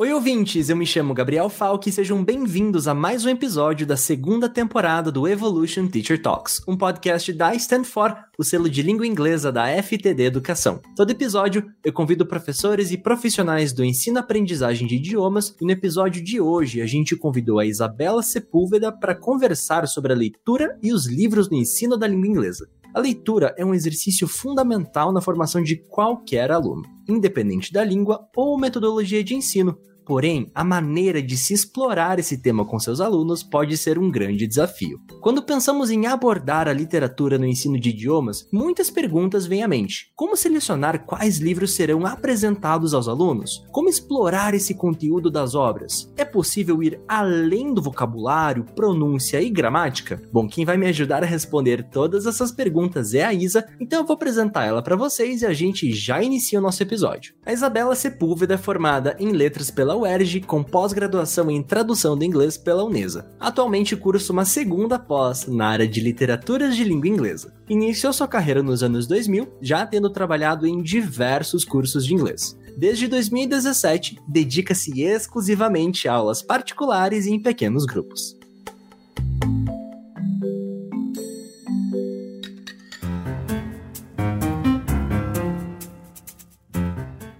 Oi, 0.00 0.12
ouvintes! 0.12 0.68
Eu 0.68 0.76
me 0.76 0.86
chamo 0.86 1.12
Gabriel 1.12 1.48
Falk 1.48 1.88
e 1.88 1.92
sejam 1.92 2.22
bem-vindos 2.22 2.86
a 2.86 2.94
mais 2.94 3.24
um 3.24 3.30
episódio 3.30 3.84
da 3.84 3.96
segunda 3.96 4.48
temporada 4.48 5.10
do 5.10 5.26
Evolution 5.26 5.88
Teacher 5.88 6.22
Talks, 6.22 6.62
um 6.68 6.76
podcast 6.76 7.32
da 7.32 7.52
Stand 7.56 7.82
For, 7.82 8.16
o 8.38 8.44
selo 8.44 8.70
de 8.70 8.80
língua 8.80 9.04
inglesa 9.04 9.50
da 9.50 9.66
FTD 9.82 10.22
Educação. 10.22 10.80
Todo 10.94 11.10
episódio, 11.10 11.66
eu 11.84 11.92
convido 11.92 12.24
professores 12.24 12.92
e 12.92 12.96
profissionais 12.96 13.72
do 13.72 13.84
ensino-aprendizagem 13.84 14.86
de 14.86 14.94
idiomas 14.94 15.56
e 15.60 15.64
no 15.64 15.72
episódio 15.72 16.22
de 16.22 16.40
hoje 16.40 16.80
a 16.80 16.86
gente 16.86 17.16
convidou 17.16 17.58
a 17.58 17.66
Isabela 17.66 18.22
Sepúlveda 18.22 18.92
para 18.92 19.16
conversar 19.16 19.88
sobre 19.88 20.12
a 20.12 20.16
leitura 20.16 20.78
e 20.80 20.92
os 20.92 21.06
livros 21.06 21.50
no 21.50 21.56
ensino 21.56 21.96
da 21.96 22.06
língua 22.06 22.28
inglesa. 22.28 22.68
A 22.94 23.00
leitura 23.00 23.52
é 23.58 23.64
um 23.64 23.74
exercício 23.74 24.26
fundamental 24.26 25.12
na 25.12 25.20
formação 25.20 25.62
de 25.62 25.76
qualquer 25.76 26.50
aluno, 26.50 26.82
independente 27.08 27.72
da 27.72 27.84
língua 27.84 28.26
ou 28.34 28.58
metodologia 28.58 29.22
de 29.22 29.34
ensino, 29.34 29.76
Porém, 30.08 30.50
a 30.54 30.64
maneira 30.64 31.20
de 31.20 31.36
se 31.36 31.52
explorar 31.52 32.18
esse 32.18 32.38
tema 32.38 32.64
com 32.64 32.78
seus 32.78 32.98
alunos 32.98 33.42
pode 33.42 33.76
ser 33.76 33.98
um 33.98 34.10
grande 34.10 34.46
desafio. 34.46 34.98
Quando 35.20 35.42
pensamos 35.42 35.90
em 35.90 36.06
abordar 36.06 36.66
a 36.66 36.72
literatura 36.72 37.36
no 37.36 37.44
ensino 37.44 37.78
de 37.78 37.90
idiomas, 37.90 38.48
muitas 38.50 38.88
perguntas 38.88 39.44
vêm 39.44 39.62
à 39.62 39.68
mente. 39.68 40.10
Como 40.16 40.34
selecionar 40.34 41.04
quais 41.04 41.40
livros 41.40 41.72
serão 41.72 42.06
apresentados 42.06 42.94
aos 42.94 43.06
alunos? 43.06 43.62
Como 43.70 43.90
explorar 43.90 44.54
esse 44.54 44.72
conteúdo 44.72 45.30
das 45.30 45.54
obras? 45.54 46.10
É 46.16 46.24
possível 46.24 46.82
ir 46.82 46.98
além 47.06 47.74
do 47.74 47.82
vocabulário, 47.82 48.64
pronúncia 48.74 49.42
e 49.42 49.50
gramática? 49.50 50.22
Bom, 50.32 50.48
quem 50.48 50.64
vai 50.64 50.78
me 50.78 50.86
ajudar 50.86 51.22
a 51.22 51.26
responder 51.26 51.86
todas 51.90 52.24
essas 52.24 52.50
perguntas 52.50 53.12
é 53.12 53.24
a 53.24 53.34
Isa, 53.34 53.66
então 53.78 54.00
eu 54.00 54.06
vou 54.06 54.14
apresentar 54.14 54.64
ela 54.64 54.80
para 54.80 54.96
vocês 54.96 55.42
e 55.42 55.46
a 55.46 55.52
gente 55.52 55.92
já 55.92 56.22
inicia 56.22 56.58
o 56.58 56.62
nosso 56.62 56.82
episódio. 56.82 57.34
A 57.44 57.52
Isabela 57.52 57.94
Sepúlveda 57.94 58.54
é 58.54 58.58
formada 58.58 59.14
em 59.18 59.32
letras 59.32 59.70
pela 59.70 59.97
UERJ 59.98 60.40
com 60.42 60.62
pós-graduação 60.62 61.50
em 61.50 61.62
tradução 61.62 62.16
do 62.16 62.24
inglês 62.24 62.56
pela 62.56 62.84
Unesa. 62.84 63.30
Atualmente 63.38 63.96
cursa 63.96 64.32
uma 64.32 64.44
segunda 64.44 64.98
pós 64.98 65.46
na 65.46 65.66
área 65.68 65.86
de 65.86 66.00
literaturas 66.00 66.76
de 66.76 66.84
língua 66.84 67.08
inglesa. 67.08 67.52
Iniciou 67.68 68.12
sua 68.12 68.28
carreira 68.28 68.62
nos 68.62 68.82
anos 68.82 69.06
2000, 69.06 69.48
já 69.60 69.86
tendo 69.86 70.10
trabalhado 70.10 70.66
em 70.66 70.82
diversos 70.82 71.64
cursos 71.64 72.06
de 72.06 72.14
inglês. 72.14 72.58
Desde 72.76 73.08
2017, 73.08 74.18
dedica-se 74.28 75.02
exclusivamente 75.02 76.08
a 76.08 76.14
aulas 76.14 76.40
particulares 76.40 77.26
e 77.26 77.32
em 77.32 77.42
pequenos 77.42 77.84
grupos. 77.84 78.38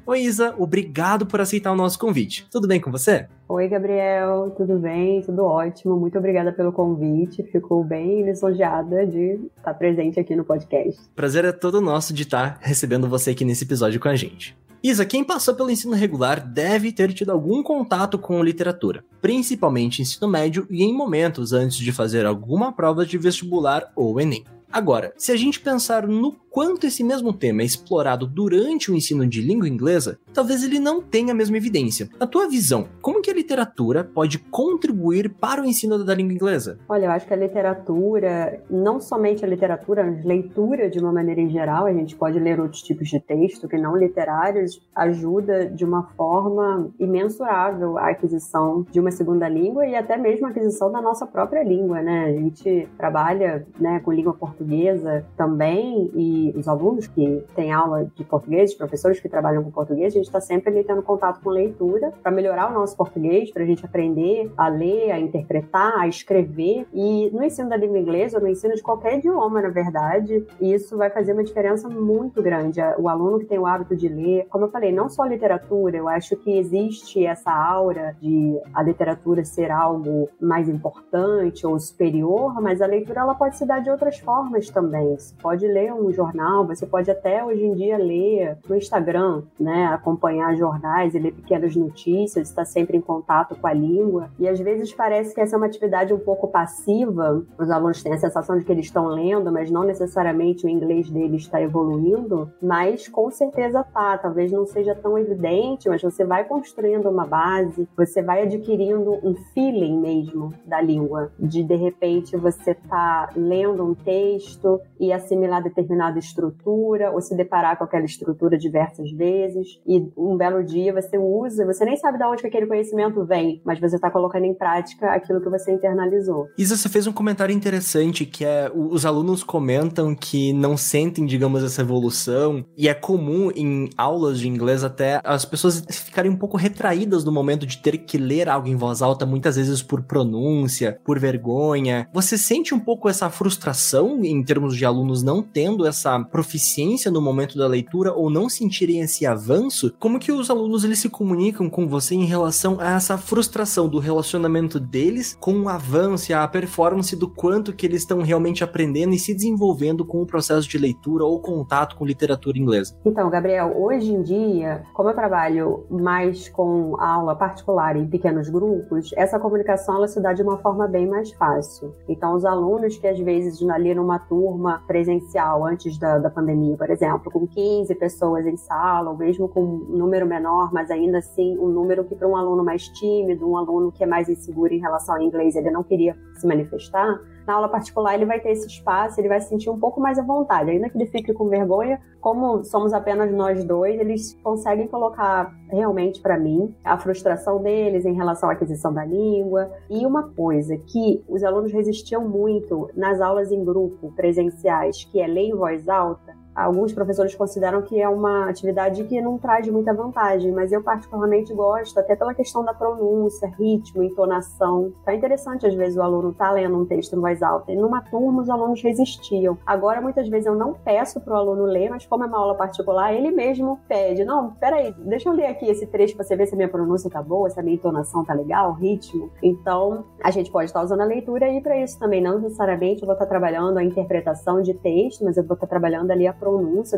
Oi, 0.08 0.22
Isa, 0.22 0.54
obrigado 0.56 1.26
por 1.26 1.38
aceitar 1.38 1.70
o 1.70 1.76
nosso 1.76 1.98
convite. 1.98 2.46
Tudo 2.50 2.66
bem 2.66 2.80
com 2.80 2.90
você? 2.90 3.28
Oi, 3.46 3.68
Gabriel, 3.68 4.54
tudo 4.56 4.78
bem? 4.78 5.20
Tudo 5.20 5.44
ótimo. 5.44 5.98
Muito 5.98 6.16
obrigada 6.16 6.50
pelo 6.50 6.72
convite. 6.72 7.42
Fico 7.42 7.84
bem 7.84 8.24
lisonjeada 8.24 9.06
de 9.06 9.38
estar 9.54 9.74
presente 9.74 10.18
aqui 10.18 10.34
no 10.34 10.46
podcast. 10.46 10.98
Prazer 11.14 11.44
é 11.44 11.52
todo 11.52 11.82
nosso 11.82 12.14
de 12.14 12.22
estar 12.22 12.56
recebendo 12.62 13.06
você 13.06 13.32
aqui 13.32 13.44
nesse 13.44 13.64
episódio 13.64 14.00
com 14.00 14.08
a 14.08 14.16
gente. 14.16 14.56
Isa, 14.82 15.04
quem 15.04 15.22
passou 15.22 15.54
pelo 15.54 15.70
ensino 15.70 15.94
regular 15.94 16.40
deve 16.40 16.90
ter 16.90 17.12
tido 17.12 17.30
algum 17.30 17.62
contato 17.62 18.18
com 18.18 18.42
literatura, 18.42 19.04
principalmente 19.20 20.00
ensino 20.00 20.26
médio 20.26 20.66
e 20.70 20.84
em 20.84 20.96
momentos 20.96 21.52
antes 21.52 21.76
de 21.76 21.92
fazer 21.92 22.24
alguma 22.24 22.72
prova 22.72 23.04
de 23.04 23.18
vestibular 23.18 23.92
ou 23.94 24.18
Enem. 24.18 24.42
Agora, 24.70 25.12
se 25.16 25.32
a 25.32 25.36
gente 25.36 25.60
pensar 25.60 26.06
no 26.06 26.36
quanto 26.50 26.86
esse 26.86 27.04
mesmo 27.04 27.32
tema 27.32 27.62
é 27.62 27.64
explorado 27.64 28.26
durante 28.26 28.90
o 28.90 28.94
ensino 28.94 29.26
de 29.26 29.40
língua 29.40 29.68
inglesa, 29.68 30.18
talvez 30.34 30.62
ele 30.64 30.78
não 30.78 31.00
tenha 31.00 31.32
a 31.32 31.34
mesma 31.34 31.56
evidência. 31.56 32.08
Na 32.18 32.26
tua 32.26 32.48
visão, 32.48 32.88
como 33.00 33.22
que 33.22 33.30
a 33.30 33.34
literatura 33.34 34.04
pode 34.04 34.38
contribuir 34.38 35.30
para 35.30 35.62
o 35.62 35.64
ensino 35.64 36.04
da 36.04 36.14
língua 36.14 36.34
inglesa? 36.34 36.78
Olha, 36.88 37.06
eu 37.06 37.10
acho 37.10 37.26
que 37.26 37.32
a 37.32 37.36
literatura, 37.36 38.62
não 38.68 39.00
somente 39.00 39.44
a 39.44 39.48
literatura, 39.48 40.02
a 40.02 40.26
leitura 40.26 40.90
de 40.90 40.98
uma 40.98 41.12
maneira 41.12 41.40
em 41.40 41.48
geral, 41.48 41.86
a 41.86 41.92
gente 41.92 42.16
pode 42.16 42.38
ler 42.38 42.60
outros 42.60 42.82
tipos 42.82 43.08
de 43.08 43.20
texto 43.20 43.68
que 43.68 43.78
não 43.78 43.96
literários, 43.96 44.80
ajuda 44.94 45.66
de 45.66 45.84
uma 45.84 46.04
forma 46.16 46.90
imensurável 46.98 47.96
a 47.96 48.08
aquisição 48.08 48.84
de 48.90 49.00
uma 49.00 49.10
segunda 49.10 49.48
língua 49.48 49.86
e 49.86 49.94
até 49.94 50.16
mesmo 50.16 50.46
a 50.46 50.50
aquisição 50.50 50.90
da 50.90 51.00
nossa 51.00 51.26
própria 51.26 51.62
língua, 51.62 52.02
né? 52.02 52.24
A 52.24 52.32
gente 52.32 52.88
trabalha 52.96 53.66
né, 53.78 54.00
com 54.00 54.12
língua 54.12 54.34
portuguesa 54.34 54.57
portuguesa 54.58 55.24
também 55.36 56.10
e 56.14 56.52
os 56.56 56.66
alunos 56.66 57.06
que 57.06 57.44
têm 57.54 57.72
aula 57.72 58.10
de 58.14 58.24
português, 58.24 58.72
os 58.72 58.76
professores 58.76 59.20
que 59.20 59.28
trabalham 59.28 59.62
com 59.62 59.70
português, 59.70 60.12
a 60.12 60.16
gente 60.16 60.26
está 60.26 60.40
sempre 60.40 60.70
ali 60.70 60.84
tendo 60.84 61.02
contato 61.02 61.40
com 61.40 61.50
leitura 61.50 62.12
para 62.22 62.32
melhorar 62.32 62.70
o 62.70 62.74
nosso 62.74 62.96
português, 62.96 63.50
para 63.52 63.62
a 63.62 63.66
gente 63.66 63.84
aprender 63.84 64.50
a 64.56 64.68
ler, 64.68 65.12
a 65.12 65.20
interpretar, 65.20 65.98
a 65.98 66.08
escrever. 66.08 66.86
E 66.92 67.30
no 67.30 67.44
ensino 67.44 67.68
da 67.68 67.76
língua 67.76 67.98
inglesa, 67.98 68.40
no 68.40 68.48
ensino 68.48 68.74
de 68.74 68.82
qualquer 68.82 69.18
idioma, 69.18 69.62
na 69.62 69.68
verdade, 69.68 70.44
isso 70.60 70.96
vai 70.96 71.10
fazer 71.10 71.32
uma 71.32 71.44
diferença 71.44 71.88
muito 71.88 72.42
grande. 72.42 72.80
O 72.98 73.08
aluno 73.08 73.38
que 73.38 73.46
tem 73.46 73.58
o 73.58 73.66
hábito 73.66 73.94
de 73.94 74.08
ler, 74.08 74.46
como 74.50 74.64
eu 74.64 74.70
falei, 74.70 74.92
não 74.92 75.08
só 75.08 75.22
a 75.22 75.28
literatura, 75.28 75.96
eu 75.96 76.08
acho 76.08 76.36
que 76.36 76.58
existe 76.58 77.24
essa 77.24 77.52
aura 77.52 78.16
de 78.20 78.58
a 78.74 78.82
literatura 78.82 79.44
ser 79.44 79.70
algo 79.70 80.28
mais 80.40 80.68
importante 80.68 81.66
ou 81.66 81.78
superior, 81.78 82.60
mas 82.60 82.82
a 82.82 82.86
leitura 82.86 83.20
ela 83.20 83.34
pode 83.34 83.56
se 83.56 83.66
dar 83.66 83.80
de 83.80 83.90
outras 83.90 84.18
formas 84.18 84.47
formas 84.48 84.70
também. 84.70 85.16
Você 85.16 85.34
pode 85.40 85.66
ler 85.66 85.92
um 85.92 86.10
jornal, 86.12 86.66
você 86.66 86.86
pode 86.86 87.10
até 87.10 87.44
hoje 87.44 87.64
em 87.64 87.74
dia 87.74 87.98
ler 87.98 88.56
no 88.68 88.76
Instagram, 88.76 89.42
né? 89.60 89.86
Acompanhar 89.86 90.56
jornais 90.56 91.14
e 91.14 91.18
ler 91.18 91.32
pequenas 91.32 91.76
notícias, 91.76 92.48
estar 92.48 92.64
sempre 92.64 92.96
em 92.96 93.00
contato 93.00 93.54
com 93.54 93.66
a 93.66 93.72
língua. 93.72 94.30
E 94.38 94.48
às 94.48 94.58
vezes 94.58 94.92
parece 94.92 95.34
que 95.34 95.40
essa 95.40 95.54
é 95.54 95.58
uma 95.58 95.66
atividade 95.66 96.12
um 96.14 96.18
pouco 96.18 96.48
passiva. 96.48 97.44
Os 97.58 97.70
alunos 97.70 98.02
têm 98.02 98.12
a 98.12 98.18
sensação 98.18 98.58
de 98.58 98.64
que 98.64 98.72
eles 98.72 98.86
estão 98.86 99.06
lendo, 99.06 99.52
mas 99.52 99.70
não 99.70 99.84
necessariamente 99.84 100.66
o 100.66 100.68
inglês 100.68 101.10
deles 101.10 101.42
está 101.42 101.60
evoluindo. 101.60 102.50
Mas 102.62 103.06
com 103.06 103.30
certeza 103.30 103.84
tá. 103.84 104.16
Talvez 104.18 104.50
não 104.50 104.66
seja 104.66 104.94
tão 104.94 105.18
evidente, 105.18 105.88
mas 105.88 106.02
você 106.02 106.24
vai 106.24 106.44
construindo 106.44 107.08
uma 107.08 107.26
base, 107.26 107.88
você 107.96 108.22
vai 108.22 108.42
adquirindo 108.42 109.12
um 109.22 109.34
feeling 109.52 109.98
mesmo 110.00 110.54
da 110.64 110.80
língua. 110.80 111.30
De 111.38 111.62
de 111.62 111.76
repente 111.76 112.36
você 112.36 112.74
tá 112.74 113.30
lendo 113.36 113.84
um 113.84 113.94
texto 113.94 114.37
texto 114.38 114.80
e 115.00 115.12
assimilar 115.12 115.62
determinada 115.62 116.18
estrutura, 116.18 117.10
ou 117.10 117.20
se 117.20 117.36
deparar 117.36 117.76
com 117.76 117.84
aquela 117.84 118.04
estrutura 118.04 118.56
diversas 118.56 119.10
vezes, 119.12 119.80
e 119.86 120.10
um 120.16 120.36
belo 120.36 120.64
dia 120.64 120.92
você 120.92 121.18
usa, 121.18 121.66
você 121.66 121.84
nem 121.84 121.96
sabe 121.96 122.18
de 122.18 122.24
onde 122.24 122.42
que 122.42 122.48
aquele 122.48 122.66
conhecimento 122.66 123.24
vem, 123.24 123.60
mas 123.64 123.80
você 123.80 123.96
está 123.96 124.10
colocando 124.10 124.44
em 124.44 124.54
prática 124.54 125.12
aquilo 125.12 125.40
que 125.40 125.50
você 125.50 125.72
internalizou. 125.72 126.46
Isa, 126.56 126.76
você 126.76 126.88
fez 126.88 127.06
um 127.06 127.12
comentário 127.12 127.54
interessante, 127.54 128.24
que 128.24 128.44
é 128.44 128.70
os 128.74 129.04
alunos 129.04 129.42
comentam 129.42 130.14
que 130.14 130.52
não 130.52 130.76
sentem, 130.76 131.26
digamos, 131.26 131.62
essa 131.62 131.82
evolução, 131.82 132.64
e 132.76 132.88
é 132.88 132.94
comum 132.94 133.50
em 133.54 133.90
aulas 133.96 134.38
de 134.38 134.48
inglês 134.48 134.84
até 134.84 135.20
as 135.24 135.44
pessoas 135.44 135.84
ficarem 135.90 136.30
um 136.30 136.36
pouco 136.36 136.56
retraídas 136.56 137.24
no 137.24 137.32
momento 137.32 137.66
de 137.66 137.78
ter 137.78 137.98
que 137.98 138.18
ler 138.18 138.48
algo 138.48 138.68
em 138.68 138.76
voz 138.76 139.02
alta, 139.02 139.26
muitas 139.26 139.56
vezes 139.56 139.82
por 139.82 140.02
pronúncia, 140.02 140.98
por 141.04 141.18
vergonha. 141.18 142.08
Você 142.12 142.38
sente 142.38 142.74
um 142.74 142.80
pouco 142.80 143.08
essa 143.08 143.30
frustração 143.30 144.24
em 144.30 144.42
termos 144.42 144.76
de 144.76 144.84
alunos 144.84 145.22
não 145.22 145.42
tendo 145.42 145.86
essa 145.86 146.18
proficiência 146.20 147.10
no 147.10 147.20
momento 147.20 147.56
da 147.56 147.66
leitura 147.66 148.12
ou 148.12 148.30
não 148.30 148.48
sentirem 148.48 149.00
esse 149.00 149.26
avanço, 149.26 149.94
como 149.98 150.18
que 150.18 150.32
os 150.32 150.50
alunos 150.50 150.84
eles 150.84 150.98
se 150.98 151.08
comunicam 151.08 151.68
com 151.68 151.86
você 151.86 152.14
em 152.14 152.24
relação 152.24 152.78
a 152.80 152.92
essa 152.92 153.16
frustração 153.16 153.88
do 153.88 153.98
relacionamento 153.98 154.78
deles 154.78 155.36
com 155.40 155.62
o 155.62 155.68
avanço 155.68 156.18
a 156.34 156.46
performance 156.48 157.14
do 157.14 157.28
quanto 157.28 157.72
que 157.72 157.86
eles 157.86 158.02
estão 158.02 158.22
realmente 158.22 158.64
aprendendo 158.64 159.14
e 159.14 159.18
se 159.18 159.34
desenvolvendo 159.34 160.04
com 160.04 160.22
o 160.22 160.26
processo 160.26 160.68
de 160.68 160.78
leitura 160.78 161.24
ou 161.24 161.40
contato 161.40 161.96
com 161.96 162.04
literatura 162.04 162.58
inglesa? 162.58 162.96
Então, 163.04 163.30
Gabriel, 163.30 163.74
hoje 163.76 164.12
em 164.12 164.22
dia, 164.22 164.82
como 164.94 165.10
eu 165.10 165.14
trabalho 165.14 165.86
mais 165.90 166.48
com 166.48 166.96
aula 167.00 167.36
particular 167.36 167.96
em 167.96 168.06
pequenos 168.06 168.48
grupos, 168.48 169.10
essa 169.16 169.38
comunicação 169.38 169.96
ela 169.96 170.08
se 170.08 170.20
dá 170.20 170.32
de 170.32 170.42
uma 170.42 170.58
forma 170.58 170.86
bem 170.86 171.06
mais 171.06 171.30
fácil. 171.32 171.92
Então, 172.08 172.34
os 172.34 172.44
alunos 172.44 172.96
que 172.96 173.06
às 173.06 173.18
vezes 173.18 173.62
ali 173.68 173.94
numa 173.94 174.17
turma 174.18 174.82
presencial 174.86 175.64
antes 175.64 175.98
da, 175.98 176.18
da 176.18 176.30
pandemia, 176.30 176.76
por 176.76 176.90
exemplo, 176.90 177.30
com 177.30 177.46
15 177.46 177.94
pessoas 177.94 178.46
em 178.46 178.56
sala, 178.56 179.10
ou 179.10 179.16
mesmo 179.16 179.48
com 179.48 179.62
um 179.62 179.96
número 179.96 180.26
menor, 180.26 180.72
mas 180.72 180.90
ainda 180.90 181.18
assim 181.18 181.58
um 181.58 181.68
número 181.68 182.04
que 182.04 182.14
para 182.14 182.28
um 182.28 182.36
aluno 182.36 182.64
mais 182.64 182.88
tímido, 182.88 183.48
um 183.48 183.56
aluno 183.56 183.92
que 183.92 184.02
é 184.02 184.06
mais 184.06 184.28
inseguro 184.28 184.72
em 184.72 184.80
relação 184.80 185.16
ao 185.16 185.22
inglês, 185.22 185.56
ele 185.56 185.70
não 185.70 185.82
queria 185.82 186.16
se 186.34 186.46
manifestar, 186.46 187.20
na 187.48 187.54
aula 187.54 187.68
particular 187.68 188.14
ele 188.14 188.26
vai 188.26 188.38
ter 188.38 188.50
esse 188.50 188.66
espaço, 188.66 189.18
ele 189.18 189.26
vai 189.26 189.40
se 189.40 189.48
sentir 189.48 189.70
um 189.70 189.78
pouco 189.80 189.98
mais 189.98 190.18
à 190.18 190.22
vontade. 190.22 190.70
Ainda 190.70 190.90
que 190.90 190.98
ele 190.98 191.06
fique 191.06 191.32
com 191.32 191.48
vergonha, 191.48 191.98
como 192.20 192.62
somos 192.62 192.92
apenas 192.92 193.32
nós 193.32 193.64
dois, 193.64 193.98
eles 193.98 194.38
conseguem 194.42 194.86
colocar 194.86 195.50
realmente 195.70 196.20
para 196.20 196.38
mim 196.38 196.74
a 196.84 196.98
frustração 196.98 197.62
deles 197.62 198.04
em 198.04 198.12
relação 198.12 198.50
à 198.50 198.52
aquisição 198.52 198.92
da 198.92 199.02
língua. 199.02 199.72
E 199.88 200.04
uma 200.04 200.24
coisa 200.24 200.76
que 200.76 201.24
os 201.26 201.42
alunos 201.42 201.72
resistiam 201.72 202.28
muito 202.28 202.90
nas 202.94 203.18
aulas 203.18 203.50
em 203.50 203.64
grupo 203.64 204.12
presenciais, 204.12 205.04
que 205.04 205.18
é 205.18 205.26
ler 205.26 205.48
em 205.48 205.56
voz 205.56 205.88
alta, 205.88 206.36
alguns 206.64 206.92
professores 206.92 207.34
consideram 207.34 207.82
que 207.82 208.00
é 208.00 208.08
uma 208.08 208.48
atividade 208.48 209.04
que 209.04 209.20
não 209.20 209.38
traz 209.38 209.68
muita 209.68 209.94
vantagem, 209.94 210.50
mas 210.52 210.72
eu 210.72 210.82
particularmente 210.82 211.54
gosto, 211.54 211.98
até 211.98 212.16
pela 212.16 212.34
questão 212.34 212.64
da 212.64 212.74
pronúncia, 212.74 213.48
ritmo, 213.58 214.02
entonação. 214.02 214.92
É 215.06 215.14
interessante, 215.14 215.66
às 215.66 215.74
vezes, 215.74 215.96
o 215.96 216.02
aluno 216.02 216.32
tá 216.32 216.50
lendo 216.50 216.76
um 216.76 216.84
texto 216.84 217.16
em 217.16 217.20
voz 217.20 217.42
alta. 217.42 217.72
E 217.72 217.76
numa 217.76 218.02
turma, 218.02 218.42
os 218.42 218.50
alunos 218.50 218.82
resistiam. 218.82 219.56
Agora, 219.64 220.00
muitas 220.00 220.28
vezes, 220.28 220.46
eu 220.46 220.54
não 220.54 220.74
peço 220.74 221.20
para 221.20 221.34
o 221.34 221.36
aluno 221.36 221.64
ler, 221.64 221.90
mas 221.90 222.06
como 222.06 222.24
é 222.24 222.26
uma 222.26 222.38
aula 222.38 222.54
particular, 222.54 223.14
ele 223.14 223.30
mesmo 223.30 223.78
pede. 223.88 224.24
Não, 224.24 224.50
peraí, 224.54 224.92
deixa 224.98 225.28
eu 225.28 225.32
ler 225.32 225.46
aqui 225.46 225.66
esse 225.66 225.86
trecho 225.86 226.16
para 226.16 226.24
você 226.24 226.36
ver 226.36 226.46
se 226.46 226.54
a 226.54 226.56
minha 226.56 226.68
pronúncia 226.68 227.08
tá 227.08 227.22
boa, 227.22 227.48
se 227.48 227.60
a 227.60 227.62
minha 227.62 227.76
entonação 227.76 228.24
tá 228.24 228.34
legal, 228.34 228.72
ritmo. 228.72 229.30
Então, 229.42 230.04
a 230.22 230.30
gente 230.30 230.50
pode 230.50 230.66
estar 230.66 230.82
usando 230.82 231.00
a 231.00 231.04
leitura 231.04 231.46
aí 231.46 231.60
para 231.60 231.76
isso 231.78 231.98
também. 231.98 232.20
Não 232.20 232.38
necessariamente 232.38 233.02
eu 233.02 233.06
vou 233.06 233.14
estar 233.14 233.26
trabalhando 233.26 233.78
a 233.78 233.84
interpretação 233.84 234.60
de 234.60 234.74
texto, 234.74 235.24
mas 235.24 235.36
eu 235.36 235.44
vou 235.44 235.54
estar 235.54 235.66
trabalhando 235.66 236.10
ali 236.10 236.26
a 236.26 236.32
pronúncia 236.32 236.47